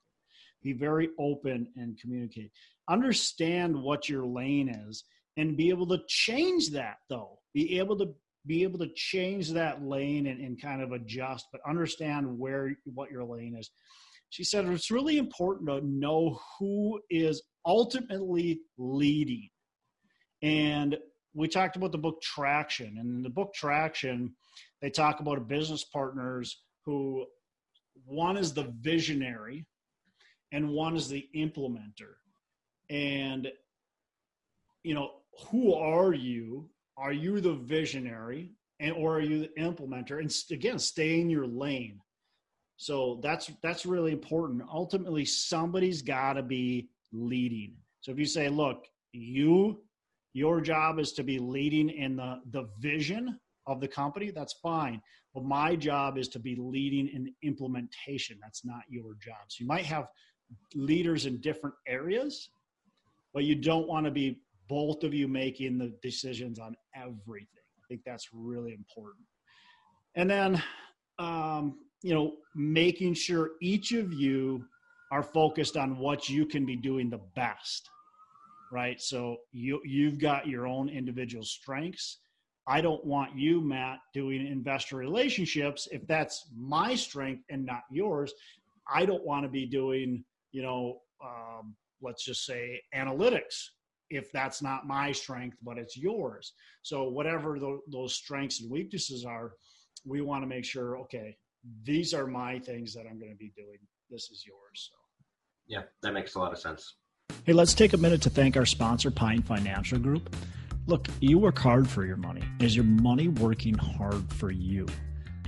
Be 0.62 0.72
very 0.72 1.10
open 1.18 1.68
and 1.76 1.98
communicate. 2.00 2.50
Understand 2.88 3.80
what 3.80 4.08
your 4.08 4.26
lane 4.26 4.68
is 4.68 5.04
and 5.36 5.56
be 5.56 5.68
able 5.68 5.86
to 5.88 5.98
change 6.08 6.70
that 6.70 6.98
though. 7.08 7.38
Be 7.52 7.78
able 7.78 7.96
to 7.98 8.14
be 8.46 8.62
able 8.62 8.78
to 8.78 8.88
change 8.94 9.52
that 9.52 9.82
lane 9.82 10.26
and, 10.26 10.38
and 10.40 10.60
kind 10.60 10.82
of 10.82 10.92
adjust, 10.92 11.46
but 11.50 11.62
understand 11.66 12.38
where 12.38 12.76
what 12.84 13.10
your 13.10 13.24
lane 13.24 13.56
is. 13.58 13.70
She 14.34 14.42
said 14.42 14.64
it's 14.64 14.90
really 14.90 15.18
important 15.18 15.68
to 15.68 15.80
know 15.86 16.40
who 16.58 17.00
is 17.08 17.40
ultimately 17.64 18.62
leading. 18.76 19.48
And 20.42 20.96
we 21.34 21.46
talked 21.46 21.76
about 21.76 21.92
the 21.92 21.98
book 21.98 22.20
Traction. 22.20 22.96
And 22.98 23.18
in 23.18 23.22
the 23.22 23.30
book 23.30 23.54
Traction, 23.54 24.34
they 24.82 24.90
talk 24.90 25.20
about 25.20 25.46
business 25.46 25.84
partners 25.84 26.64
who 26.84 27.26
one 28.06 28.36
is 28.36 28.52
the 28.52 28.74
visionary 28.80 29.66
and 30.50 30.70
one 30.70 30.96
is 30.96 31.08
the 31.08 31.28
implementer. 31.36 32.16
And, 32.90 33.52
you 34.82 34.94
know, 34.94 35.12
who 35.46 35.74
are 35.74 36.12
you? 36.12 36.68
Are 36.96 37.12
you 37.12 37.40
the 37.40 37.54
visionary 37.54 38.50
and 38.80 38.96
or 38.96 39.18
are 39.18 39.20
you 39.20 39.42
the 39.42 39.62
implementer? 39.62 40.18
And 40.18 40.34
again, 40.50 40.80
stay 40.80 41.20
in 41.20 41.30
your 41.30 41.46
lane. 41.46 42.00
So 42.76 43.20
that's 43.22 43.50
that's 43.62 43.86
really 43.86 44.12
important. 44.12 44.62
Ultimately, 44.72 45.24
somebody's 45.24 46.02
got 46.02 46.34
to 46.34 46.42
be 46.42 46.88
leading. 47.12 47.76
So 48.00 48.12
if 48.12 48.18
you 48.18 48.26
say, 48.26 48.48
look, 48.48 48.84
you 49.12 49.82
your 50.32 50.60
job 50.60 50.98
is 50.98 51.12
to 51.12 51.22
be 51.22 51.38
leading 51.38 51.90
in 51.90 52.16
the 52.16 52.40
the 52.50 52.68
vision 52.80 53.38
of 53.66 53.80
the 53.80 53.88
company, 53.88 54.30
that's 54.30 54.54
fine. 54.62 55.00
But 55.34 55.44
my 55.44 55.74
job 55.74 56.18
is 56.18 56.28
to 56.28 56.38
be 56.38 56.56
leading 56.56 57.08
in 57.08 57.32
implementation. 57.42 58.38
That's 58.42 58.64
not 58.64 58.82
your 58.88 59.14
job. 59.14 59.36
So 59.48 59.62
you 59.62 59.66
might 59.66 59.84
have 59.86 60.06
leaders 60.74 61.26
in 61.26 61.40
different 61.40 61.74
areas, 61.88 62.50
but 63.32 63.44
you 63.44 63.54
don't 63.54 63.88
want 63.88 64.04
to 64.04 64.12
be 64.12 64.40
both 64.68 65.02
of 65.02 65.12
you 65.14 65.28
making 65.28 65.78
the 65.78 65.92
decisions 66.02 66.58
on 66.58 66.76
everything. 66.94 67.48
I 67.78 67.82
think 67.88 68.02
that's 68.04 68.28
really 68.32 68.72
important. 68.72 69.24
And 70.14 70.30
then, 70.30 70.62
um, 71.18 71.78
you 72.02 72.14
know, 72.14 72.34
making 72.54 73.14
sure 73.14 73.52
each 73.60 73.92
of 73.92 74.12
you 74.12 74.64
are 75.10 75.22
focused 75.22 75.76
on 75.76 75.98
what 75.98 76.28
you 76.28 76.44
can 76.46 76.66
be 76.66 76.76
doing 76.76 77.08
the 77.10 77.20
best, 77.34 77.88
right? 78.72 79.00
So 79.00 79.38
you 79.52 79.80
you've 79.84 80.18
got 80.18 80.46
your 80.46 80.66
own 80.66 80.88
individual 80.88 81.44
strengths. 81.44 82.18
I 82.66 82.80
don't 82.80 83.04
want 83.04 83.36
you, 83.36 83.60
Matt, 83.60 83.98
doing 84.14 84.46
investor 84.46 84.96
relationships 84.96 85.86
if 85.92 86.06
that's 86.06 86.48
my 86.56 86.94
strength 86.94 87.44
and 87.50 87.66
not 87.66 87.82
yours. 87.90 88.32
I 88.92 89.04
don't 89.04 89.24
want 89.24 89.44
to 89.44 89.50
be 89.50 89.66
doing, 89.66 90.24
you 90.52 90.62
know, 90.62 91.00
um, 91.24 91.74
let's 92.02 92.24
just 92.24 92.44
say 92.44 92.80
analytics 92.94 93.68
if 94.10 94.30
that's 94.32 94.62
not 94.62 94.86
my 94.86 95.12
strength, 95.12 95.56
but 95.62 95.78
it's 95.78 95.96
yours. 95.96 96.52
So 96.82 97.04
whatever 97.08 97.58
the, 97.58 97.80
those 97.90 98.14
strengths 98.14 98.60
and 98.60 98.70
weaknesses 98.70 99.24
are, 99.24 99.52
we 100.04 100.20
want 100.20 100.42
to 100.42 100.46
make 100.46 100.64
sure, 100.64 100.98
okay, 101.00 101.36
these 101.82 102.12
are 102.14 102.26
my 102.26 102.58
things 102.58 102.94
that 102.94 103.06
I'm 103.10 103.18
going 103.18 103.32
to 103.32 103.38
be 103.38 103.52
doing. 103.56 103.78
This 104.10 104.30
is 104.30 104.44
yours. 104.46 104.90
So. 104.90 104.96
Yeah, 105.66 105.82
that 106.02 106.12
makes 106.12 106.34
a 106.34 106.38
lot 106.38 106.52
of 106.52 106.58
sense. 106.58 106.96
Hey, 107.44 107.52
let's 107.52 107.74
take 107.74 107.94
a 107.94 107.96
minute 107.96 108.22
to 108.22 108.30
thank 108.30 108.56
our 108.56 108.66
sponsor, 108.66 109.10
Pine 109.10 109.42
Financial 109.42 109.98
Group. 109.98 110.34
Look, 110.86 111.08
you 111.20 111.38
work 111.38 111.58
hard 111.58 111.88
for 111.88 112.04
your 112.04 112.18
money. 112.18 112.42
Is 112.60 112.76
your 112.76 112.84
money 112.84 113.28
working 113.28 113.74
hard 113.74 114.30
for 114.32 114.50
you? 114.50 114.86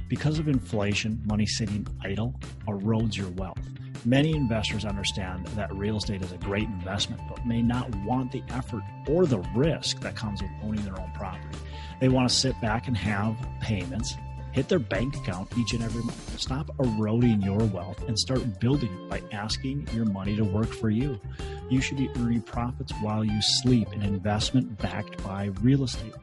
Because 0.08 0.38
of 0.38 0.48
inflation, 0.48 1.20
money 1.26 1.44
sitting 1.44 1.86
idle 2.02 2.34
erodes 2.66 3.16
your 3.16 3.28
wealth. 3.30 3.58
Many 4.06 4.36
investors 4.36 4.84
understand 4.84 5.46
that 5.48 5.74
real 5.74 5.96
estate 5.96 6.22
is 6.22 6.32
a 6.32 6.38
great 6.38 6.68
investment, 6.68 7.20
but 7.28 7.44
may 7.44 7.60
not 7.60 7.92
want 8.04 8.30
the 8.30 8.42
effort 8.50 8.82
or 9.08 9.26
the 9.26 9.40
risk 9.54 10.00
that 10.00 10.14
comes 10.14 10.40
with 10.40 10.50
owning 10.62 10.84
their 10.84 10.98
own 10.98 11.10
property. 11.12 11.58
They 12.00 12.08
want 12.08 12.28
to 12.28 12.34
sit 12.34 12.58
back 12.60 12.86
and 12.86 12.96
have 12.96 13.36
payments, 13.60 14.16
hit 14.56 14.70
their 14.70 14.78
bank 14.78 15.14
account 15.16 15.46
each 15.58 15.74
and 15.74 15.82
every 15.82 16.02
month. 16.02 16.40
Stop 16.40 16.70
eroding 16.80 17.42
your 17.42 17.58
wealth 17.58 18.02
and 18.08 18.18
start 18.18 18.58
building 18.58 18.90
it 18.90 19.10
by 19.10 19.20
asking 19.30 19.86
your 19.92 20.06
money 20.06 20.34
to 20.34 20.44
work 20.44 20.72
for 20.72 20.88
you. 20.88 21.20
You 21.68 21.82
should 21.82 21.98
be 21.98 22.08
earning 22.16 22.40
profits 22.40 22.90
while 23.02 23.22
you 23.22 23.38
sleep, 23.42 23.92
an 23.92 24.00
investment 24.00 24.78
backed 24.78 25.22
by 25.22 25.50
real 25.60 25.84
estate. 25.84 26.14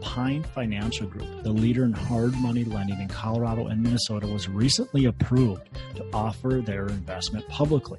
Pine 0.00 0.42
Financial 0.42 1.06
Group, 1.06 1.42
the 1.42 1.52
leader 1.52 1.84
in 1.84 1.92
hard 1.92 2.34
money 2.36 2.64
lending 2.64 2.98
in 2.98 3.08
Colorado 3.08 3.66
and 3.66 3.82
Minnesota, 3.82 4.26
was 4.26 4.48
recently 4.48 5.04
approved 5.04 5.68
to 5.96 6.06
offer 6.14 6.62
their 6.64 6.86
investment 6.86 7.46
publicly. 7.48 7.98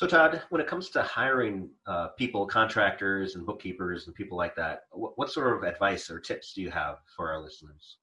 So, 0.00 0.06
Todd, 0.06 0.40
when 0.48 0.62
it 0.62 0.66
comes 0.66 0.88
to 0.90 1.02
hiring 1.02 1.68
uh, 1.86 2.08
people, 2.16 2.46
contractors, 2.46 3.34
and 3.34 3.44
bookkeepers, 3.44 4.06
and 4.06 4.14
people 4.14 4.38
like 4.38 4.56
that, 4.56 4.84
what, 4.92 5.12
what 5.18 5.30
sort 5.30 5.54
of 5.54 5.62
advice 5.62 6.08
or 6.08 6.18
tips 6.18 6.54
do 6.54 6.62
you 6.62 6.70
have 6.70 7.00
for 7.14 7.30
our 7.30 7.38
listeners? 7.38 7.98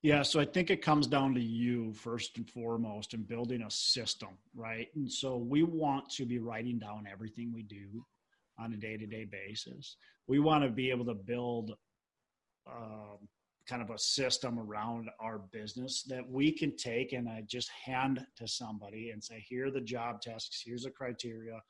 Yeah, 0.00 0.22
so 0.22 0.40
I 0.40 0.46
think 0.46 0.70
it 0.70 0.80
comes 0.80 1.06
down 1.06 1.34
to 1.34 1.40
you 1.42 1.92
first 1.92 2.38
and 2.38 2.48
foremost 2.48 3.12
in 3.12 3.24
building 3.24 3.60
a 3.60 3.70
system, 3.70 4.30
right? 4.54 4.88
And 4.94 5.12
so 5.12 5.36
we 5.36 5.64
want 5.64 6.08
to 6.12 6.24
be 6.24 6.38
writing 6.38 6.78
down 6.78 7.04
everything 7.06 7.52
we 7.52 7.64
do 7.64 8.02
on 8.58 8.72
a 8.72 8.76
day 8.78 8.96
to 8.96 9.06
day 9.06 9.26
basis. 9.26 9.98
We 10.26 10.38
want 10.38 10.64
to 10.64 10.70
be 10.70 10.88
able 10.88 11.04
to 11.04 11.14
build 11.14 11.74
um, 12.66 13.18
kind 13.68 13.82
of 13.82 13.90
a 13.90 13.98
system 13.98 14.58
around 14.58 15.10
our 15.20 15.38
business 15.52 16.04
that 16.04 16.28
we 16.28 16.52
can 16.52 16.76
take 16.76 17.12
and 17.12 17.28
I 17.28 17.42
just 17.46 17.68
hand 17.70 18.24
to 18.36 18.46
somebody 18.46 19.10
and 19.10 19.22
say, 19.22 19.44
here 19.48 19.66
are 19.66 19.70
the 19.70 19.80
job 19.80 20.20
tasks, 20.20 20.62
here's 20.64 20.84
the 20.84 20.90
criteria, 20.90 21.60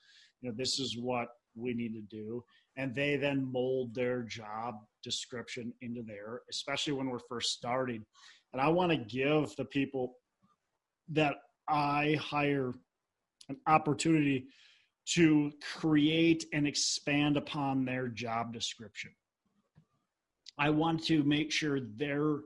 you 0.41 0.49
know, 0.49 0.55
this 0.57 0.79
is 0.79 0.97
what 0.99 1.29
we 1.55 1.73
need 1.75 1.95
to 1.95 2.03
do. 2.03 2.45
And 2.77 2.95
they 2.95 3.17
then 3.17 3.51
mold 3.51 3.95
their 3.95 4.23
job 4.23 4.75
description 5.03 5.73
into 5.81 6.03
there, 6.03 6.43
especially 6.51 6.93
when 6.93 7.09
we're 7.09 7.19
first 7.29 7.53
starting. 7.53 8.05
And 8.53 8.61
I 8.61 8.69
want 8.69 8.93
to 8.93 8.99
give 8.99 9.57
the 9.57 9.65
people 9.65 10.17
that 11.09 11.37
I 11.69 12.19
hire 12.21 12.73
an 13.49 13.57
opportunity 13.67 14.47
to 15.15 15.53
create 15.63 16.45
and 16.53 16.67
expand 16.67 17.37
upon 17.37 17.85
their 17.85 18.09
job 18.09 18.53
description. 18.53 19.13
I 20.59 20.71
want 20.71 21.05
to 21.05 21.23
make 21.25 21.53
sure 21.53 21.81
they're 21.97 22.39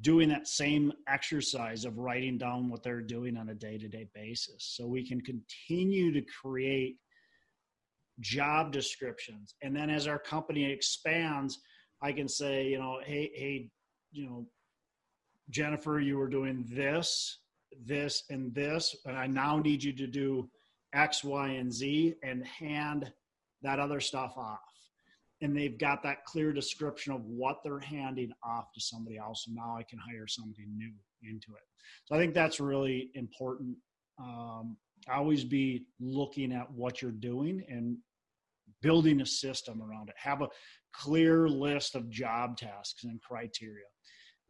doing 0.00 0.28
that 0.28 0.48
same 0.48 0.92
exercise 1.08 1.84
of 1.84 1.98
writing 1.98 2.36
down 2.36 2.68
what 2.68 2.82
they're 2.82 3.00
doing 3.00 3.36
on 3.36 3.48
a 3.48 3.54
day 3.54 3.78
to 3.78 3.88
day 3.88 4.08
basis 4.14 4.56
so 4.76 4.86
we 4.86 5.06
can 5.06 5.20
continue 5.20 6.12
to 6.12 6.22
create 6.42 6.96
job 8.20 8.72
descriptions. 8.72 9.54
And 9.62 9.74
then 9.74 9.90
as 9.90 10.06
our 10.06 10.18
company 10.18 10.70
expands, 10.70 11.58
I 12.02 12.12
can 12.12 12.28
say, 12.28 12.68
you 12.68 12.78
know, 12.78 12.98
hey, 13.04 13.30
hey, 13.34 13.70
you 14.12 14.26
know, 14.26 14.46
Jennifer, 15.50 16.00
you 16.00 16.18
were 16.18 16.28
doing 16.28 16.64
this, 16.70 17.38
this, 17.84 18.24
and 18.30 18.54
this, 18.54 18.94
and 19.04 19.16
I 19.16 19.26
now 19.26 19.58
need 19.58 19.82
you 19.82 19.92
to 19.94 20.06
do 20.06 20.48
X, 20.92 21.24
Y, 21.24 21.48
and 21.48 21.72
Z 21.72 22.14
and 22.22 22.46
hand 22.46 23.12
that 23.62 23.78
other 23.78 24.00
stuff 24.00 24.34
off. 24.36 24.60
And 25.40 25.56
they've 25.56 25.78
got 25.78 26.02
that 26.04 26.24
clear 26.24 26.52
description 26.52 27.12
of 27.12 27.24
what 27.24 27.58
they're 27.64 27.80
handing 27.80 28.32
off 28.44 28.72
to 28.74 28.80
somebody 28.80 29.18
else. 29.18 29.44
And 29.46 29.56
now 29.56 29.76
I 29.76 29.82
can 29.82 29.98
hire 29.98 30.26
somebody 30.26 30.66
new 30.74 30.92
into 31.22 31.52
it. 31.52 31.62
So 32.06 32.14
I 32.14 32.18
think 32.18 32.34
that's 32.34 32.60
really 32.60 33.10
important. 33.14 33.76
Um, 34.18 34.76
always 35.12 35.44
be 35.44 35.86
looking 36.00 36.52
at 36.52 36.70
what 36.70 37.02
you're 37.02 37.10
doing 37.10 37.62
and 37.68 37.98
building 38.80 39.20
a 39.20 39.26
system 39.26 39.82
around 39.82 40.08
it. 40.08 40.14
Have 40.18 40.42
a 40.42 40.48
clear 40.94 41.48
list 41.48 41.94
of 41.94 42.08
job 42.10 42.56
tasks 42.56 43.04
and 43.04 43.20
criteria. 43.22 43.84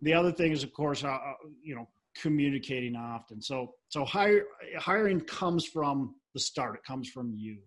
The 0.03 0.12
other 0.12 0.33
thing 0.33 0.53
is, 0.53 0.62
of 0.62 0.73
course, 0.73 1.03
uh, 1.05 1.09
uh, 1.09 1.35
you 1.62 1.75
know, 1.75 1.88
communicating 2.20 2.97
often. 2.97 3.40
So, 3.40 3.73
so 3.88 4.05
hire, 4.05 4.44
hiring 4.79 5.20
comes 5.20 5.66
from 5.66 6.14
the 6.35 6.40
start. 6.40 6.77
It 6.77 6.85
comes 6.87 7.09
from 7.09 7.33
you. 7.35 7.59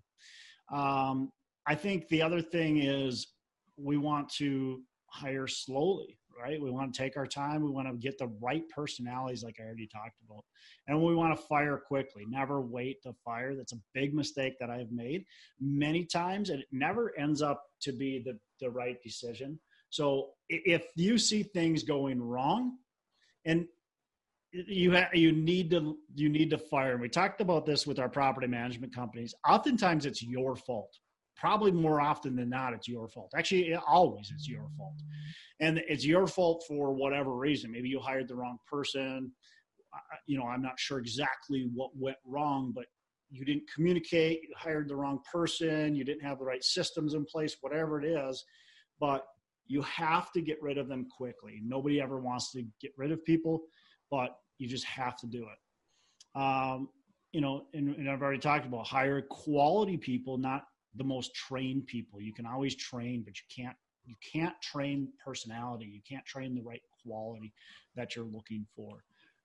Um, 0.74 1.32
I 1.68 1.76
think 1.76 2.08
the 2.08 2.22
other 2.22 2.42
thing 2.42 2.78
is 2.78 3.28
we 3.76 3.98
want 3.98 4.30
to 4.36 4.82
hire 5.08 5.48
slowly, 5.48 6.18
right? 6.40 6.62
We 6.62 6.72
want 6.72 6.94
to 6.94 6.98
take 6.98 7.18
our 7.18 7.28
time. 7.28 7.62
We 7.62 7.72
want 7.72 7.90
to 7.90 7.94
get 7.96 8.18
the 8.18 8.32
right 8.42 8.64
personalities, 8.70 9.44
like 9.44 9.58
I 9.60 9.66
already 9.66 9.88
talked 9.88 10.22
about. 10.28 10.46
And 10.88 11.04
we 11.04 11.14
want 11.14 11.38
to 11.38 11.46
fire 11.46 11.78
quickly, 11.78 12.26
never 12.28 12.62
wait 12.62 13.04
to 13.04 13.14
fire. 13.26 13.54
That's 13.54 13.74
a 13.74 13.80
big 13.94 14.14
mistake 14.14 14.58
that 14.60 14.70
I've 14.70 14.92
made 14.92 15.26
many 15.60 16.06
times, 16.06 16.50
and 16.50 16.62
it 16.62 16.68
never 16.72 17.18
ends 17.20 17.42
up 17.42 17.64
to 17.82 17.92
be 17.92 18.24
the, 18.24 18.40
the 18.62 18.70
right 18.70 18.98
decision. 19.04 19.60
So 19.90 20.30
if 20.50 20.86
you 20.96 21.18
see 21.18 21.44
things 21.44 21.84
going 21.84 22.22
wrong, 22.22 22.78
and 23.46 23.68
you 24.52 24.94
ha- 24.94 25.10
you 25.14 25.32
need 25.32 25.70
to 25.72 25.98
you 26.16 26.30
need 26.30 26.50
to 26.50 26.58
fire. 26.58 26.94
And 26.94 27.02
we 27.02 27.10
talked 27.10 27.42
about 27.42 27.66
this 27.66 27.86
with 27.86 28.00
our 28.00 28.10
property 28.10 28.48
management 28.48 28.94
companies. 28.94 29.34
Oftentimes, 29.48 30.06
it's 30.06 30.22
your 30.22 30.56
fault 30.56 30.98
probably 31.38 31.72
more 31.72 32.02
often 32.02 32.36
than 32.36 32.50
not 32.50 32.74
it's 32.74 32.88
your 32.88 33.08
fault. 33.08 33.32
Actually 33.36 33.76
always 33.88 34.32
it's 34.34 34.48
your 34.48 34.68
fault. 34.78 34.96
And 35.60 35.82
it's 35.88 36.06
your 36.06 36.28
fault 36.28 36.64
for 36.68 36.94
whatever 36.94 37.34
reason. 37.34 37.72
Maybe 37.72 37.90
you 37.90 38.00
hired 38.00 38.28
the 38.28 38.36
wrong 38.36 38.58
person. 38.70 39.32
You 40.28 40.38
know 40.38 40.46
i'm 40.46 40.62
not 40.62 40.80
sure 40.80 41.00
exactly 41.00 41.70
what 41.74 41.90
went 41.96 42.18
wrong 42.26 42.72
but 42.76 42.86
you 43.32 43.46
didn't 43.46 43.64
communicate 43.74 44.42
you 44.44 44.50
hired 44.56 44.88
the 44.90 44.96
wrong 44.96 45.20
person 45.32 45.96
you 45.96 46.04
didn't 46.04 46.22
have 46.22 46.38
the 46.38 46.46
right 46.46 46.64
systems 46.64 47.14
in 47.14 47.26
place 47.26 47.58
whatever 47.62 48.02
it 48.02 48.06
is. 48.06 48.44
But 49.00 49.26
you 49.66 49.82
have 49.84 50.32
to 50.34 50.42
get 50.42 50.62
rid 50.62 50.78
of 50.78 50.88
them 50.88 51.08
quickly. 51.10 51.62
Nobody 51.64 52.00
ever 52.00 52.20
wants 52.20 52.52
to 52.54 52.64
get 52.82 52.92
rid 52.98 53.12
of 53.12 53.24
people 53.24 53.64
but 54.12 54.38
you 54.58 54.68
just 54.68 54.86
have 54.86 55.18
to 55.18 55.28
do 55.28 55.44
it. 55.44 56.40
Um, 56.40 56.90
you 57.32 57.42
know 57.42 57.66
and, 57.74 57.96
and 57.96 58.10
i've 58.10 58.22
already 58.22 58.40
talked 58.40 58.66
about 58.66 58.88
hire 58.88 59.22
quality 59.22 59.98
people 59.98 60.38
not 60.38 60.64
the 60.98 61.04
most 61.04 61.34
trained 61.36 61.88
people. 61.88 62.22
You 62.22 62.34
can 62.34 62.46
always 62.46 62.76
train, 62.76 63.24
but 63.24 63.36
you 63.38 63.64
can't 63.64 63.76
you 64.06 64.16
can't 64.34 64.56
train 64.62 65.10
personality. 65.24 65.86
You 65.86 66.02
can't 66.08 66.26
train 66.26 66.56
the 66.56 66.62
right 66.62 66.82
quality 67.04 67.54
that 67.96 68.16
you're 68.16 68.26
looking 68.26 68.66
for. 68.76 69.04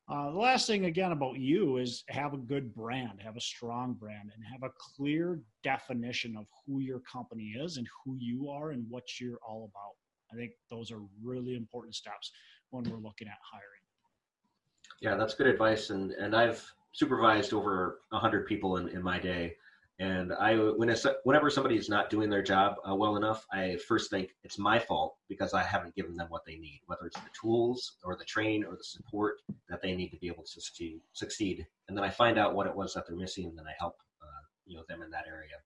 Uh, 0.09 0.31
the 0.31 0.39
last 0.39 0.67
thing 0.67 0.85
again 0.85 1.13
about 1.13 1.39
you 1.39 1.79
is 1.79 2.05
have 2.09 2.35
a 2.35 2.37
good 2.37 2.75
brand, 2.75 3.21
have 3.23 3.37
a 3.37 3.41
strong 3.41 3.95
brand, 3.95 4.31
and 4.35 4.45
have 4.45 4.63
a 4.63 4.73
clear 4.97 5.41
definition 5.63 6.37
of 6.37 6.47
who 6.67 6.81
your 6.81 7.01
company 7.01 7.55
is 7.59 7.77
and 7.77 7.89
who 8.05 8.17
you 8.19 8.49
are 8.51 8.71
and 8.71 8.85
what 8.89 9.21
you're 9.21 9.39
all 9.47 9.71
about. 9.73 9.95
I 10.33 10.37
think 10.37 10.53
those 10.71 10.91
are 10.91 11.01
really 11.23 11.57
important 11.57 11.95
steps 11.95 12.31
when 12.71 12.85
we're 12.85 12.99
looking 12.99 13.29
at 13.29 13.39
hiring. 13.51 13.83
Yeah, 15.01 15.17
that's 15.17 15.35
good 15.35 15.49
advice, 15.49 15.91
and 15.91 16.13
and 16.13 16.35
I've 16.35 16.65
supervised 16.93 17.53
over 17.53 18.01
a 18.13 18.19
hundred 18.19 18.47
people 18.47 18.77
in, 18.77 18.89
in 18.89 19.03
my 19.03 19.19
day, 19.19 19.57
and 19.99 20.33
I, 20.33 20.55
whenever 20.57 21.51
somebody 21.51 21.77
is 21.77 21.89
not 21.89 22.11
doing 22.11 22.31
their 22.31 22.43
job 22.43 22.77
uh, 22.89 22.95
well 22.95 23.17
enough, 23.17 23.47
I 23.53 23.77
first 23.87 24.11
think 24.11 24.31
it's 24.43 24.59
my 24.59 24.79
fault 24.79 25.17
because 25.29 25.55
I 25.55 25.63
haven't 25.63 25.95
given 25.95 26.17
them 26.17 26.27
what 26.29 26.45
they 26.45 26.57
need, 26.57 26.81
whether 26.87 27.07
it's 27.07 27.21
the 27.21 27.31
tools 27.39 27.97
or 28.03 28.17
the 28.17 28.25
train 28.25 28.65
or 28.65 28.73
the 28.77 28.85
support 28.85 29.37
that 29.69 29.83
they 29.83 29.95
need 29.95 30.09
to 30.09 30.17
be 30.17 30.29
able 30.29 30.45
to 30.45 30.61
succeed. 30.61 31.01
succeed. 31.13 31.67
And 31.89 31.97
then 31.97 32.05
I 32.05 32.11
find 32.11 32.39
out 32.39 32.55
what 32.55 32.67
it 32.67 32.75
was 32.75 32.95
that 32.95 33.07
they're 33.07 33.17
missing, 33.17 33.47
and 33.47 33.59
then 33.59 33.67
I 33.67 33.75
help 33.79 33.97
uh, 34.23 34.43
you 34.67 34.77
know 34.77 34.85
them 34.89 35.03
in 35.03 35.11
that 35.11 35.27
area. 35.29 35.57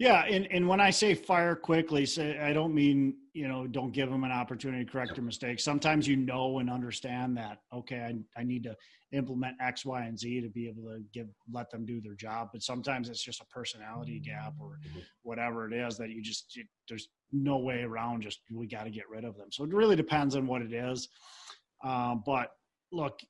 Yeah, 0.00 0.24
and, 0.24 0.48
and 0.50 0.66
when 0.66 0.80
I 0.80 0.88
say 0.88 1.14
fire 1.14 1.54
quickly, 1.54 2.08
I 2.40 2.54
don't 2.54 2.74
mean 2.74 3.16
you 3.34 3.46
know 3.46 3.66
don't 3.66 3.92
give 3.92 4.10
them 4.10 4.24
an 4.24 4.32
opportunity 4.32 4.82
to 4.82 4.90
correct 4.90 5.14
their 5.14 5.22
mistakes. 5.22 5.62
Sometimes 5.62 6.08
you 6.08 6.16
know 6.16 6.58
and 6.58 6.70
understand 6.70 7.36
that 7.36 7.58
okay, 7.70 7.98
I, 7.98 8.40
I 8.40 8.42
need 8.42 8.64
to 8.64 8.74
implement 9.12 9.56
X, 9.60 9.84
Y, 9.84 10.02
and 10.02 10.18
Z 10.18 10.40
to 10.40 10.48
be 10.48 10.68
able 10.68 10.84
to 10.84 11.02
give 11.12 11.26
let 11.52 11.70
them 11.70 11.84
do 11.84 12.00
their 12.00 12.14
job. 12.14 12.48
But 12.50 12.62
sometimes 12.62 13.10
it's 13.10 13.22
just 13.22 13.42
a 13.42 13.44
personality 13.46 14.20
gap 14.20 14.54
or 14.58 14.78
mm-hmm. 14.88 15.00
whatever 15.22 15.70
it 15.70 15.76
is 15.76 15.98
that 15.98 16.08
you 16.08 16.22
just 16.22 16.56
you, 16.56 16.64
there's 16.88 17.10
no 17.30 17.58
way 17.58 17.82
around. 17.82 18.22
Just 18.22 18.40
we 18.50 18.66
got 18.66 18.84
to 18.84 18.90
get 18.90 19.04
rid 19.10 19.26
of 19.26 19.36
them. 19.36 19.48
So 19.52 19.64
it 19.64 19.70
really 19.70 19.96
depends 19.96 20.34
on 20.34 20.46
what 20.46 20.62
it 20.62 20.72
is. 20.72 21.10
Um, 21.84 22.22
but 22.24 22.52
look, 22.90 23.20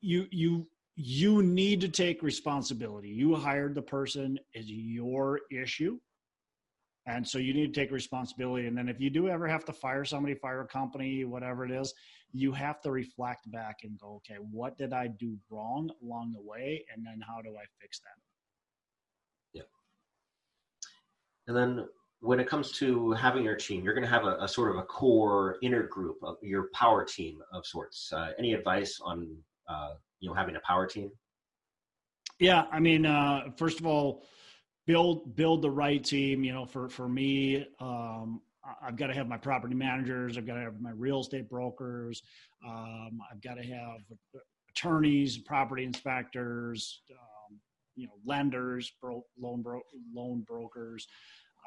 you 0.00 0.26
you 0.30 0.68
you 0.96 1.42
need 1.42 1.80
to 1.80 1.88
take 1.88 2.22
responsibility. 2.22 3.08
You 3.08 3.34
hired 3.34 3.74
the 3.74 3.82
person, 3.82 4.38
is 4.54 4.70
your 4.70 5.40
issue. 5.50 5.98
And 7.06 7.26
so 7.26 7.38
you 7.38 7.52
need 7.52 7.74
to 7.74 7.80
take 7.80 7.90
responsibility. 7.90 8.68
And 8.68 8.76
then 8.76 8.88
if 8.88 9.00
you 9.00 9.10
do 9.10 9.28
ever 9.28 9.48
have 9.48 9.64
to 9.64 9.72
fire 9.72 10.04
somebody, 10.04 10.34
fire 10.34 10.60
a 10.60 10.66
company, 10.66 11.24
whatever 11.24 11.64
it 11.64 11.72
is, 11.72 11.92
you 12.32 12.52
have 12.52 12.80
to 12.82 12.90
reflect 12.90 13.50
back 13.50 13.78
and 13.82 13.98
go, 13.98 14.16
okay, 14.16 14.38
what 14.50 14.78
did 14.78 14.92
I 14.92 15.08
do 15.08 15.36
wrong 15.50 15.90
along 16.02 16.32
the 16.32 16.40
way? 16.40 16.84
And 16.94 17.04
then 17.04 17.20
how 17.26 17.42
do 17.42 17.56
I 17.56 17.64
fix 17.80 18.00
that? 18.00 18.22
Yeah. 19.52 19.62
And 21.48 21.56
then 21.56 21.88
when 22.20 22.38
it 22.38 22.48
comes 22.48 22.70
to 22.72 23.12
having 23.12 23.42
your 23.42 23.56
team, 23.56 23.82
you're 23.82 23.94
going 23.94 24.04
to 24.04 24.10
have 24.10 24.24
a, 24.24 24.36
a 24.40 24.48
sort 24.48 24.70
of 24.70 24.76
a 24.76 24.84
core 24.84 25.56
inner 25.60 25.82
group 25.82 26.18
of 26.22 26.36
your 26.40 26.68
power 26.72 27.04
team 27.04 27.40
of 27.52 27.66
sorts. 27.66 28.12
Uh, 28.12 28.30
any 28.38 28.52
advice 28.52 29.00
on 29.02 29.36
uh, 29.68 29.94
you 30.22 30.30
know 30.30 30.34
having 30.34 30.56
a 30.56 30.60
power 30.66 30.86
team? 30.86 31.10
Yeah, 32.38 32.64
I 32.72 32.80
mean, 32.80 33.04
uh, 33.04 33.50
first 33.56 33.78
of 33.80 33.86
all, 33.86 34.24
build 34.86 35.36
build 35.36 35.60
the 35.62 35.70
right 35.70 36.02
team. 36.02 36.44
You 36.44 36.54
know, 36.54 36.64
for 36.64 36.88
for 36.88 37.08
me, 37.08 37.66
um, 37.80 38.40
I've 38.82 38.96
got 38.96 39.08
to 39.08 39.14
have 39.14 39.28
my 39.28 39.36
property 39.36 39.74
managers. 39.74 40.38
I've 40.38 40.46
got 40.46 40.54
to 40.54 40.60
have 40.60 40.80
my 40.80 40.92
real 40.92 41.20
estate 41.20 41.50
brokers. 41.50 42.22
Um, 42.66 43.20
I've 43.30 43.42
got 43.42 43.54
to 43.54 43.62
have 43.64 44.00
attorneys, 44.70 45.38
property 45.38 45.84
inspectors, 45.84 47.02
um, 47.10 47.58
you 47.96 48.06
know, 48.06 48.14
lenders, 48.24 48.90
bro- 49.02 49.26
loan 49.38 49.60
bro- 49.60 49.82
loan 50.14 50.44
brokers, 50.46 51.06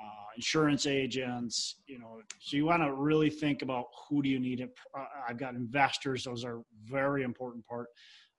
uh, 0.01 0.25
insurance 0.37 0.87
agents. 0.87 1.75
You 1.87 1.99
know, 1.99 2.21
so 2.39 2.55
you 2.55 2.65
want 2.65 2.83
to 2.83 2.93
really 2.93 3.29
think 3.29 3.61
about 3.61 3.85
who 4.09 4.23
do 4.23 4.29
you 4.29 4.39
need. 4.39 4.61
It. 4.61 4.71
Uh, 4.97 5.03
I've 5.29 5.37
got 5.37 5.55
investors; 5.55 6.23
those 6.23 6.45
are 6.45 6.61
very 6.89 7.23
important 7.23 7.65
part 7.65 7.87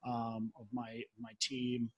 um, 0.07 0.53
of 0.59 0.67
my 0.73 1.03
my 1.21 1.33
team. 1.41 1.91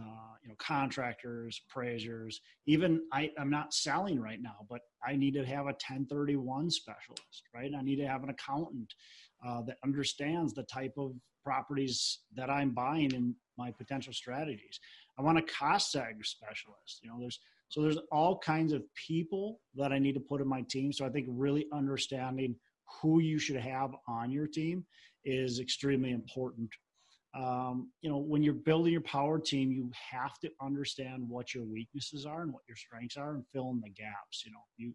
Uh, 0.00 0.32
you 0.42 0.48
know, 0.48 0.54
contractors, 0.58 1.60
appraisers. 1.68 2.40
Even 2.66 3.02
I, 3.12 3.28
I'm 3.38 3.50
not 3.50 3.74
selling 3.74 4.18
right 4.18 4.40
now, 4.40 4.64
but 4.70 4.80
I 5.06 5.16
need 5.16 5.34
to 5.34 5.44
have 5.44 5.64
a 5.64 5.76
1031 5.76 6.70
specialist, 6.70 7.42
right? 7.54 7.70
I 7.78 7.82
need 7.82 7.96
to 7.96 8.06
have 8.06 8.22
an 8.22 8.30
accountant 8.30 8.94
uh, 9.46 9.60
that 9.66 9.76
understands 9.84 10.54
the 10.54 10.62
type 10.62 10.94
of 10.96 11.12
properties 11.44 12.20
that 12.34 12.48
I'm 12.48 12.70
buying 12.70 13.12
and 13.14 13.34
my 13.58 13.70
potential 13.70 14.14
strategies. 14.14 14.80
I 15.18 15.22
want 15.22 15.36
a 15.36 15.42
cost 15.42 15.90
specialist. 15.90 17.00
You 17.02 17.10
know, 17.10 17.18
there's 17.20 17.38
so 17.68 17.80
there's 17.80 17.98
all 18.10 18.38
kinds 18.38 18.74
of 18.74 18.82
people 18.94 19.60
that 19.76 19.92
I 19.92 19.98
need 19.98 20.12
to 20.12 20.20
put 20.20 20.42
in 20.42 20.48
my 20.48 20.62
team. 20.68 20.92
So 20.92 21.06
I 21.06 21.08
think 21.08 21.26
really 21.30 21.66
understanding 21.72 22.54
who 23.00 23.20
you 23.20 23.38
should 23.38 23.56
have 23.56 23.92
on 24.06 24.30
your 24.30 24.46
team 24.46 24.84
is 25.24 25.58
extremely 25.58 26.10
important 26.10 26.68
um, 27.34 27.90
you 28.02 28.10
know, 28.10 28.18
when 28.18 28.42
you're 28.42 28.52
building 28.52 28.92
your 28.92 29.02
power 29.02 29.38
team, 29.38 29.72
you 29.72 29.90
have 30.10 30.38
to 30.40 30.50
understand 30.60 31.26
what 31.26 31.54
your 31.54 31.64
weaknesses 31.64 32.26
are 32.26 32.42
and 32.42 32.52
what 32.52 32.62
your 32.68 32.76
strengths 32.76 33.16
are, 33.16 33.34
and 33.34 33.44
fill 33.52 33.70
in 33.70 33.80
the 33.80 33.90
gaps. 33.90 34.44
You 34.44 34.52
know, 34.52 34.64
you 34.76 34.94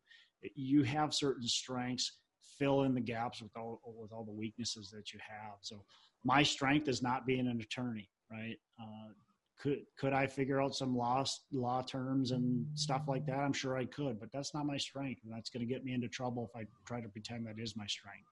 you 0.56 0.84
have 0.84 1.14
certain 1.14 1.48
strengths, 1.48 2.20
fill 2.60 2.84
in 2.84 2.94
the 2.94 3.02
gaps 3.02 3.42
with 3.42 3.56
all 3.58 3.82
with 3.86 4.12
all 4.12 4.24
the 4.24 4.32
weaknesses 4.32 4.92
that 4.92 5.14
you 5.14 5.20
have. 5.28 5.56
So, 5.62 5.84
my 6.24 6.44
strength 6.44 6.88
is 6.88 7.02
not 7.02 7.26
being 7.26 7.48
an 7.48 7.60
attorney, 7.60 8.10
right? 8.32 8.58
Uh, 8.80 9.14
could 9.60 9.80
could 9.98 10.14
I 10.14 10.28
figure 10.28 10.62
out 10.62 10.76
some 10.76 10.96
law 10.96 11.24
law 11.52 11.82
terms 11.82 12.32
and 12.32 12.68
stuff 12.76 13.04
like 13.08 13.26
that? 13.26 13.40
I'm 13.40 13.54
sure 13.54 13.78
I 13.78 13.86
could, 13.86 14.20
but 14.20 14.30
that's 14.32 14.54
not 14.54 14.68
my 14.68 14.78
strength, 14.78 15.22
and 15.24 15.34
that's 15.34 15.50
going 15.50 15.68
to 15.68 15.74
get 15.74 15.84
me 15.84 15.94
into 15.94 16.08
trouble 16.08 16.52
if 16.54 16.62
I 16.62 16.68
try 16.86 17.02
to 17.02 17.10
pretend 17.10 17.48
that 17.48 17.58
is 17.58 17.76
my 17.76 17.88
strength. 17.88 18.30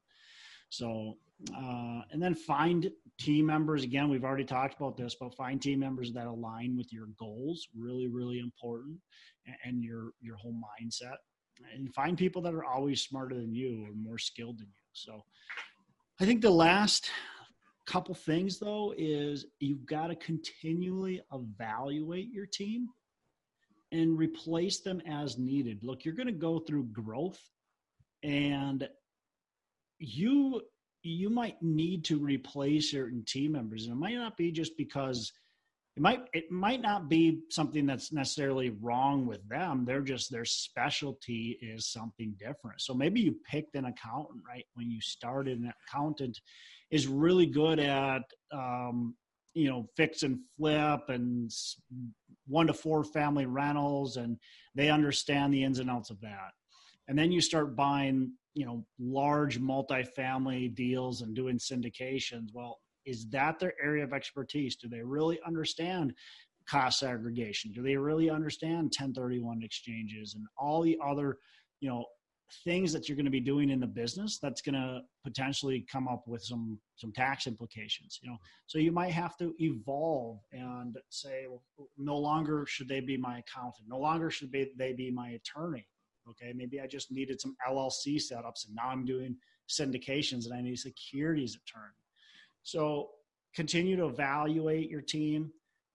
So, 0.78 1.18
uh, 1.56 2.02
and 2.12 2.22
then 2.22 2.36
find 2.36 2.90
team 3.20 3.46
members. 3.46 3.84
Again, 3.84 4.10
we've 4.10 4.24
already 4.24 4.46
talked 4.46 4.76
about 4.76 4.98
this, 4.98 5.16
but 5.20 5.36
find 5.36 5.62
team 5.62 5.80
members 5.80 6.12
that 6.14 6.28
align 6.28 6.76
with 6.78 6.92
your 6.92 7.08
goals. 7.18 7.68
Really, 7.78 8.08
really 8.08 8.40
important, 8.40 8.98
and 9.64 9.84
your 9.84 10.12
your 10.22 10.36
whole 10.36 10.54
mindset. 10.56 11.18
And 11.74 11.94
find 11.94 12.18
people 12.18 12.42
that 12.42 12.54
are 12.54 12.66
always 12.66 13.02
smarter 13.02 13.36
than 13.36 13.54
you 13.54 13.86
or 13.88 13.94
more 13.96 14.18
skilled 14.18 14.60
than 14.60 14.68
you. 14.68 14.84
So, 14.94 15.24
I 16.20 16.26
think 16.26 16.42
the 16.42 16.50
last 16.50 17.10
couple 17.86 18.16
things 18.16 18.58
though 18.58 18.94
is 18.98 19.46
you've 19.60 19.86
got 19.86 20.08
to 20.08 20.16
continually 20.16 21.22
evaluate 21.32 22.32
your 22.32 22.48
team 22.48 22.88
and 23.92 24.18
replace 24.18 24.80
them 24.80 25.02
as 25.08 25.38
needed. 25.38 25.84
Look, 25.84 26.04
you're 26.04 26.16
going 26.16 26.28
to 26.28 26.34
go 26.34 26.60
through 26.60 26.86
growth 26.86 27.40
and 28.24 28.90
you 30.00 30.62
you 31.06 31.30
might 31.30 31.62
need 31.62 32.04
to 32.06 32.18
replace 32.18 32.92
certain 32.92 33.24
team 33.26 33.52
members. 33.52 33.86
And 33.86 33.94
it 33.94 34.00
might 34.00 34.16
not 34.16 34.36
be 34.36 34.52
just 34.52 34.76
because 34.76 35.32
it 35.96 36.02
might 36.02 36.22
it 36.34 36.52
might 36.52 36.82
not 36.82 37.08
be 37.08 37.42
something 37.50 37.86
that's 37.86 38.12
necessarily 38.12 38.72
wrong 38.82 39.26
with 39.26 39.48
them. 39.48 39.86
They're 39.86 40.02
just 40.02 40.32
their 40.32 40.46
specialty 40.46 41.58
is 41.62 41.88
something 41.88 42.36
different. 42.40 42.82
So 42.82 42.94
maybe 42.94 43.22
you 43.22 43.36
picked 43.50 43.76
an 43.76 43.86
accountant 43.86 44.42
right? 44.48 44.66
When 44.74 44.90
you 44.90 45.00
started 45.00 45.60
an 45.60 45.72
accountant 45.88 46.40
is 46.92 47.08
really 47.08 47.46
good 47.46 47.80
at 47.80 48.24
um, 48.52 49.16
you 49.54 49.70
know 49.70 49.88
fix 49.96 50.24
and 50.24 50.40
flip 50.58 51.02
and 51.08 51.52
one 52.48 52.68
to 52.68 52.74
four 52.74 53.04
family 53.04 53.46
rentals 53.46 54.18
and 54.18 54.38
they 54.76 54.90
understand 54.90 55.54
the 55.54 55.64
ins 55.64 55.80
and 55.80 55.90
outs 55.90 56.10
of 56.10 56.20
that. 56.22 56.52
And 57.08 57.18
then 57.18 57.32
you 57.32 57.42
start 57.42 57.76
buying 57.76 58.34
you 58.56 58.66
know 58.66 58.84
large 59.00 59.60
multifamily 59.60 60.74
deals 60.74 61.22
and 61.22 61.36
doing 61.36 61.60
syndications 61.60 62.48
well 62.54 62.80
is 63.06 63.28
that 63.30 63.60
their 63.60 63.74
area 63.84 64.04
of 64.04 64.14
expertise? 64.14 64.76
Do 64.76 64.90
they 64.90 65.04
really 65.04 65.40
understand 65.46 66.14
cost 66.68 67.00
segregation 67.00 67.72
do 67.72 67.84
they 67.84 67.96
really 67.96 68.30
understand 68.30 68.86
1031 68.86 69.62
exchanges 69.62 70.34
and 70.34 70.46
all 70.58 70.82
the 70.82 70.98
other 71.06 71.38
you 71.80 71.88
know 71.88 72.04
things 72.64 72.94
that 72.94 73.08
you're 73.08 73.16
going 73.16 73.26
to 73.26 73.32
be 73.32 73.40
doing 73.40 73.70
in 73.70 73.80
the 73.80 73.88
business 73.88 74.40
that's 74.42 74.62
going 74.62 74.76
to 74.76 75.02
potentially 75.24 75.86
come 75.92 76.08
up 76.08 76.24
with 76.28 76.44
some 76.44 76.80
some 76.96 77.12
tax 77.12 77.48
implications 77.48 78.20
you 78.22 78.30
know? 78.30 78.38
So 78.68 78.80
you 78.80 78.92
might 78.92 79.12
have 79.12 79.38
to 79.38 79.54
evolve 79.60 80.40
and 80.52 80.98
say 81.10 81.46
well, 81.48 81.62
no 81.98 82.18
longer 82.18 82.66
should 82.68 82.88
they 82.88 83.00
be 83.00 83.18
my 83.18 83.40
accountant. 83.40 83.88
No 83.88 84.00
longer 84.00 84.30
should 84.30 84.52
they 84.52 84.94
be 84.94 85.12
my 85.12 85.30
attorney 85.30 85.88
okay 86.30 86.54
maybe 86.56 86.80
i 86.80 86.88
just 86.88 87.12
needed 87.12 87.40
some 87.40 87.56
llc 87.70 88.16
setups 88.16 88.68
and 88.68 88.76
now 88.76 88.88
i'm 88.88 89.06
doing 89.06 89.36
syndications 89.70 90.46
and 90.46 90.54
i 90.54 90.62
need 90.62 90.78
securities 90.78 91.58
attorney 91.68 91.94
so 92.64 93.10
continue 93.56 93.96
to 93.96 94.06
evaluate 94.06 94.90
your 94.90 95.02
team 95.02 95.52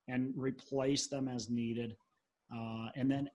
and 0.09 0.33
replace 0.37 1.07
them 1.09 1.29
as 1.29 1.51
needed 1.51 1.97
uh, 2.53 2.89
and 2.97 3.11
then 3.11 3.29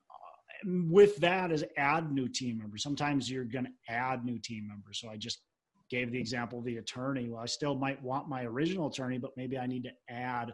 with 0.63 1.17
that 1.17 1.51
is 1.51 1.63
add 1.77 2.11
new 2.11 2.27
team 2.27 2.57
members. 2.57 2.83
Sometimes 2.83 3.29
you're 3.29 3.43
going 3.43 3.65
to 3.65 3.93
add 3.93 4.25
new 4.25 4.39
team 4.39 4.67
members. 4.67 4.99
So 4.99 5.09
I 5.09 5.17
just 5.17 5.41
gave 5.89 6.11
the 6.11 6.19
example 6.19 6.59
of 6.59 6.65
the 6.65 6.77
attorney. 6.77 7.29
Well, 7.29 7.41
I 7.41 7.45
still 7.45 7.75
might 7.75 8.01
want 8.01 8.29
my 8.29 8.43
original 8.43 8.87
attorney, 8.87 9.17
but 9.17 9.31
maybe 9.37 9.57
I 9.57 9.67
need 9.67 9.83
to 9.83 9.91
add 10.09 10.53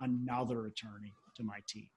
another 0.00 0.66
attorney 0.66 1.14
to 1.36 1.44
my 1.44 1.58
team. 1.68 1.88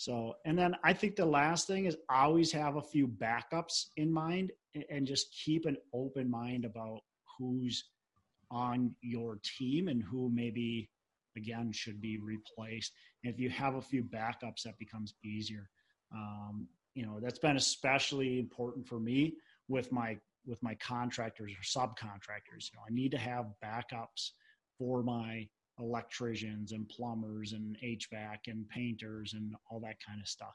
So, 0.00 0.36
and 0.46 0.58
then 0.58 0.74
I 0.82 0.94
think 0.94 1.16
the 1.16 1.26
last 1.26 1.66
thing 1.66 1.84
is 1.84 1.96
always 2.08 2.50
have 2.52 2.76
a 2.76 2.82
few 2.82 3.06
backups 3.06 3.86
in 3.96 4.10
mind 4.10 4.50
and 4.88 5.06
just 5.06 5.26
keep 5.44 5.66
an 5.66 5.76
open 5.92 6.30
mind 6.30 6.64
about 6.64 7.00
who's 7.36 7.84
on 8.50 8.94
your 9.02 9.38
team 9.58 9.88
and 9.88 10.02
who 10.02 10.30
maybe 10.32 10.88
again 11.36 11.70
should 11.72 12.00
be 12.00 12.18
replaced. 12.18 12.92
And 13.22 13.34
if 13.34 13.38
you 13.38 13.50
have 13.50 13.74
a 13.74 13.82
few 13.82 14.02
backups, 14.02 14.62
that 14.64 14.78
becomes 14.78 15.12
easier. 15.22 15.68
Um, 16.14 16.66
you 16.94 17.04
know 17.04 17.20
that's 17.20 17.38
been 17.38 17.56
especially 17.56 18.38
important 18.38 18.86
for 18.86 18.98
me 18.98 19.34
with 19.68 19.92
my 19.92 20.16
with 20.46 20.62
my 20.62 20.74
contractors 20.76 21.52
or 21.52 21.80
subcontractors 21.80 22.70
you 22.70 22.76
know 22.76 22.82
i 22.88 22.92
need 22.92 23.10
to 23.10 23.18
have 23.18 23.46
backups 23.64 24.30
for 24.78 25.02
my 25.02 25.46
electricians 25.80 26.72
and 26.72 26.88
plumbers 26.88 27.52
and 27.52 27.76
hvac 27.82 28.38
and 28.46 28.68
painters 28.68 29.34
and 29.34 29.54
all 29.70 29.80
that 29.80 29.96
kind 30.06 30.20
of 30.20 30.28
stuff. 30.28 30.54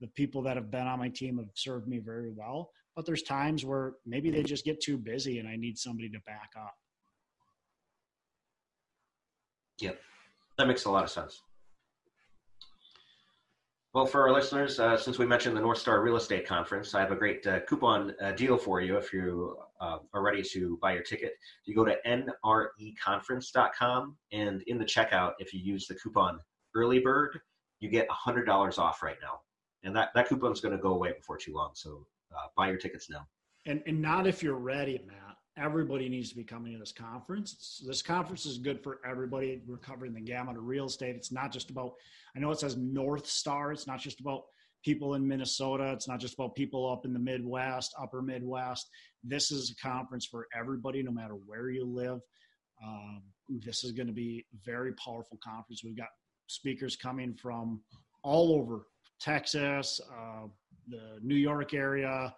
The 0.00 0.08
people 0.08 0.42
that 0.42 0.56
have 0.56 0.70
been 0.70 0.86
on 0.86 0.98
my 0.98 1.08
team 1.08 1.38
have 1.38 1.48
served 1.54 1.88
me 1.88 1.98
very 1.98 2.30
well 2.30 2.70
but 2.96 3.04
there's 3.04 3.22
times 3.22 3.64
where 3.64 3.94
maybe 4.06 4.30
they 4.30 4.42
just 4.42 4.64
get 4.64 4.80
too 4.80 4.96
busy 4.96 5.38
and 5.38 5.48
i 5.48 5.56
need 5.56 5.76
somebody 5.78 6.08
to 6.08 6.20
back 6.26 6.50
up. 6.56 6.74
Yep. 9.80 10.00
That 10.58 10.68
makes 10.68 10.84
a 10.84 10.90
lot 10.90 11.02
of 11.02 11.10
sense 11.10 11.42
well, 13.94 14.06
for 14.06 14.22
our 14.22 14.32
listeners, 14.32 14.80
uh, 14.80 14.96
since 14.96 15.20
we 15.20 15.26
mentioned 15.26 15.56
the 15.56 15.60
North 15.60 15.78
Star 15.78 16.02
Real 16.02 16.16
Estate 16.16 16.48
Conference, 16.48 16.96
I 16.96 17.00
have 17.00 17.12
a 17.12 17.16
great 17.16 17.46
uh, 17.46 17.60
coupon 17.60 18.12
uh, 18.20 18.32
deal 18.32 18.58
for 18.58 18.80
you 18.80 18.96
if 18.96 19.12
you 19.12 19.56
uh, 19.80 19.98
are 20.12 20.22
ready 20.22 20.42
to 20.42 20.76
buy 20.82 20.94
your 20.94 21.04
ticket. 21.04 21.34
You 21.64 21.76
go 21.76 21.84
to 21.84 21.96
nreconference.com, 22.04 24.16
and 24.32 24.62
in 24.66 24.78
the 24.78 24.84
checkout, 24.84 25.34
if 25.38 25.54
you 25.54 25.60
use 25.60 25.86
the 25.86 25.94
coupon 25.94 26.40
Early 26.74 26.98
Bird, 26.98 27.38
you 27.78 27.88
get 27.88 28.08
$100 28.08 28.78
off 28.78 29.00
right 29.00 29.18
now. 29.22 29.38
And 29.84 29.94
that, 29.94 30.08
that 30.16 30.28
coupon 30.28 30.50
is 30.50 30.60
going 30.60 30.76
to 30.76 30.82
go 30.82 30.94
away 30.94 31.12
before 31.12 31.38
too 31.38 31.54
long. 31.54 31.70
So 31.74 32.04
uh, 32.36 32.48
buy 32.56 32.70
your 32.70 32.78
tickets 32.78 33.08
now. 33.08 33.28
And, 33.64 33.80
and 33.86 34.02
not 34.02 34.26
if 34.26 34.42
you're 34.42 34.54
ready, 34.54 35.00
Matt 35.06 35.23
everybody 35.56 36.08
needs 36.08 36.30
to 36.30 36.36
be 36.36 36.44
coming 36.44 36.72
to 36.72 36.78
this 36.78 36.92
conference. 36.92 37.82
This 37.86 38.02
conference 38.02 38.46
is 38.46 38.58
good 38.58 38.82
for 38.82 38.98
everybody. 39.08 39.62
We're 39.66 39.76
covering 39.76 40.12
the 40.12 40.20
gamut 40.20 40.56
of 40.56 40.64
real 40.64 40.86
estate. 40.86 41.16
It's 41.16 41.32
not 41.32 41.52
just 41.52 41.70
about, 41.70 41.92
I 42.36 42.40
know 42.40 42.50
it 42.50 42.58
says 42.58 42.76
North 42.76 43.26
Star. 43.26 43.72
It's 43.72 43.86
not 43.86 44.00
just 44.00 44.20
about 44.20 44.42
people 44.84 45.14
in 45.14 45.26
Minnesota. 45.26 45.92
It's 45.92 46.08
not 46.08 46.20
just 46.20 46.34
about 46.34 46.54
people 46.54 46.90
up 46.90 47.04
in 47.04 47.12
the 47.12 47.18
Midwest, 47.18 47.94
upper 48.00 48.20
Midwest. 48.20 48.88
This 49.22 49.50
is 49.50 49.70
a 49.70 49.76
conference 49.76 50.26
for 50.26 50.46
everybody, 50.56 51.02
no 51.02 51.12
matter 51.12 51.34
where 51.34 51.70
you 51.70 51.84
live. 51.86 52.20
Um, 52.84 53.22
this 53.48 53.84
is 53.84 53.92
going 53.92 54.08
to 54.08 54.12
be 54.12 54.44
a 54.52 54.56
very 54.64 54.92
powerful 54.94 55.38
conference. 55.42 55.82
We've 55.84 55.96
got 55.96 56.08
speakers 56.48 56.96
coming 56.96 57.34
from 57.34 57.80
all 58.22 58.52
over 58.54 58.86
Texas, 59.20 60.00
uh, 60.12 60.46
the 60.88 61.18
New 61.22 61.36
York 61.36 61.72
area, 61.72 62.34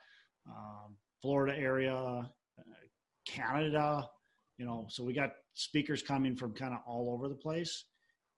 um, 0.46 0.96
Florida 1.22 1.58
area, 1.58 2.30
Canada, 3.26 4.08
you 4.58 4.64
know, 4.64 4.86
so 4.88 5.04
we 5.04 5.12
got 5.12 5.30
speakers 5.54 6.02
coming 6.02 6.36
from 6.36 6.52
kind 6.52 6.72
of 6.72 6.80
all 6.86 7.12
over 7.12 7.28
the 7.28 7.34
place. 7.34 7.84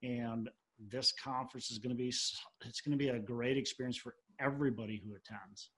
And 0.02 0.48
this 0.90 1.12
conference 1.12 1.70
is 1.70 1.78
going 1.78 1.94
to 1.94 1.96
be, 1.96 2.08
it's 2.08 2.80
going 2.84 2.96
to 2.96 3.02
be 3.02 3.08
a 3.08 3.18
great 3.18 3.56
experience 3.56 3.96
for 3.96 4.14
everybody 4.40 5.02
who 5.04 5.14
attends. 5.14 5.70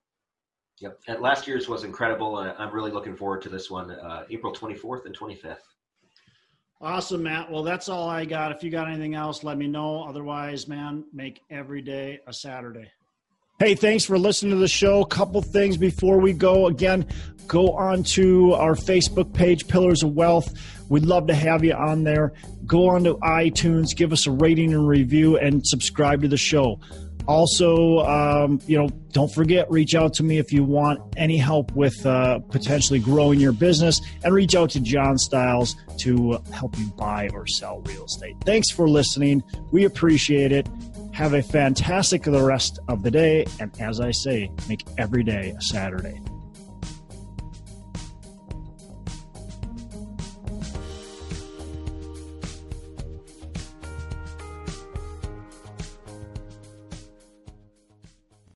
Yep. 0.81 1.01
And 1.09 1.21
last 1.21 1.47
year's 1.47 1.69
was 1.69 1.85
incredible. 1.85 2.37
I'm 2.37 2.73
really 2.73 2.91
looking 2.91 3.15
forward 3.15 3.43
to 3.43 3.49
this 3.51 3.71
one, 3.71 3.91
uh, 3.91 4.25
April 4.31 4.53
24th 4.53 5.05
and 5.05 5.17
25th. 5.17 5.59
Awesome, 6.83 7.25
Matt. 7.25 7.51
Well, 7.51 7.63
that's 7.63 7.91
all 7.91 8.09
I 8.09 8.25
got. 8.25 8.53
If 8.53 8.63
you 8.63 8.71
got 8.71 8.89
anything 8.89 9.15
else, 9.15 9.45
let 9.45 9.59
me 9.59 9.67
know. 9.67 10.03
Otherwise, 10.05 10.67
man, 10.67 11.05
make 11.13 11.43
every 11.51 11.83
day 11.83 12.21
a 12.27 12.33
Saturday. 12.33 12.91
Hey, 13.61 13.75
thanks 13.75 14.07
for 14.07 14.19
listening 14.19 14.53
to 14.53 14.57
the 14.57 14.67
show. 14.67 15.03
A 15.03 15.07
couple 15.07 15.43
things 15.43 15.77
before 15.77 16.19
we 16.19 16.33
go. 16.33 16.67
Again, 16.67 17.05
go 17.47 17.73
on 17.73 18.05
to 18.05 18.55
our 18.55 18.75
Facebook 18.75 19.35
page, 19.35 19.69
Pillars 19.69 20.03
of 20.03 20.15
Wealth. 20.15 20.51
We'd 20.89 21.05
love 21.05 21.27
to 21.27 21.35
have 21.35 21.63
you 21.63 21.75
on 21.75 22.05
there. 22.05 22.33
Go 22.65 22.89
on 22.89 23.05
to 23.05 23.17
iTunes, 23.17 23.95
give 23.95 24.15
us 24.15 24.27
a 24.27 24.31
rating 24.31 24.73
and 24.73 24.89
review, 24.89 25.37
and 25.37 25.61
subscribe 25.67 26.23
to 26.23 26.29
the 26.29 26.39
show. 26.39 26.81
Also, 27.29 27.99
um, 27.99 28.63
you 28.67 28.79
know, 28.79 28.89
don't 29.13 29.31
forget, 29.31 29.71
reach 29.71 29.95
out 29.95 30.15
to 30.15 30.23
me 30.23 30.39
if 30.39 30.55
you 30.55 30.65
want 30.65 30.99
any 31.19 31.37
help 31.37 31.71
with 31.73 32.07
uh, 32.07 32.39
potentially 32.39 32.99
growing 32.99 33.39
your 33.39 33.53
business, 33.53 34.01
and 34.25 34.33
reach 34.33 34.55
out 34.55 34.71
to 34.71 34.81
John 34.81 35.19
Styles 35.19 35.77
to 35.99 36.43
help 36.51 36.79
you 36.79 36.87
buy 36.97 37.29
or 37.35 37.47
sell 37.47 37.83
real 37.83 38.07
estate. 38.07 38.37
Thanks 38.47 38.71
for 38.71 38.89
listening. 38.89 39.43
We 39.71 39.85
appreciate 39.85 40.51
it. 40.51 40.67
Have 41.21 41.35
a 41.35 41.43
fantastic 41.43 42.23
the 42.23 42.43
rest 42.43 42.79
of 42.89 43.03
the 43.03 43.11
day. 43.11 43.45
And 43.61 43.71
as 43.79 44.01
I 44.01 44.11
say, 44.11 44.51
make 44.71 44.87
every 44.97 45.23
day 45.23 45.51
a 45.55 45.61
Saturday. 45.61 46.19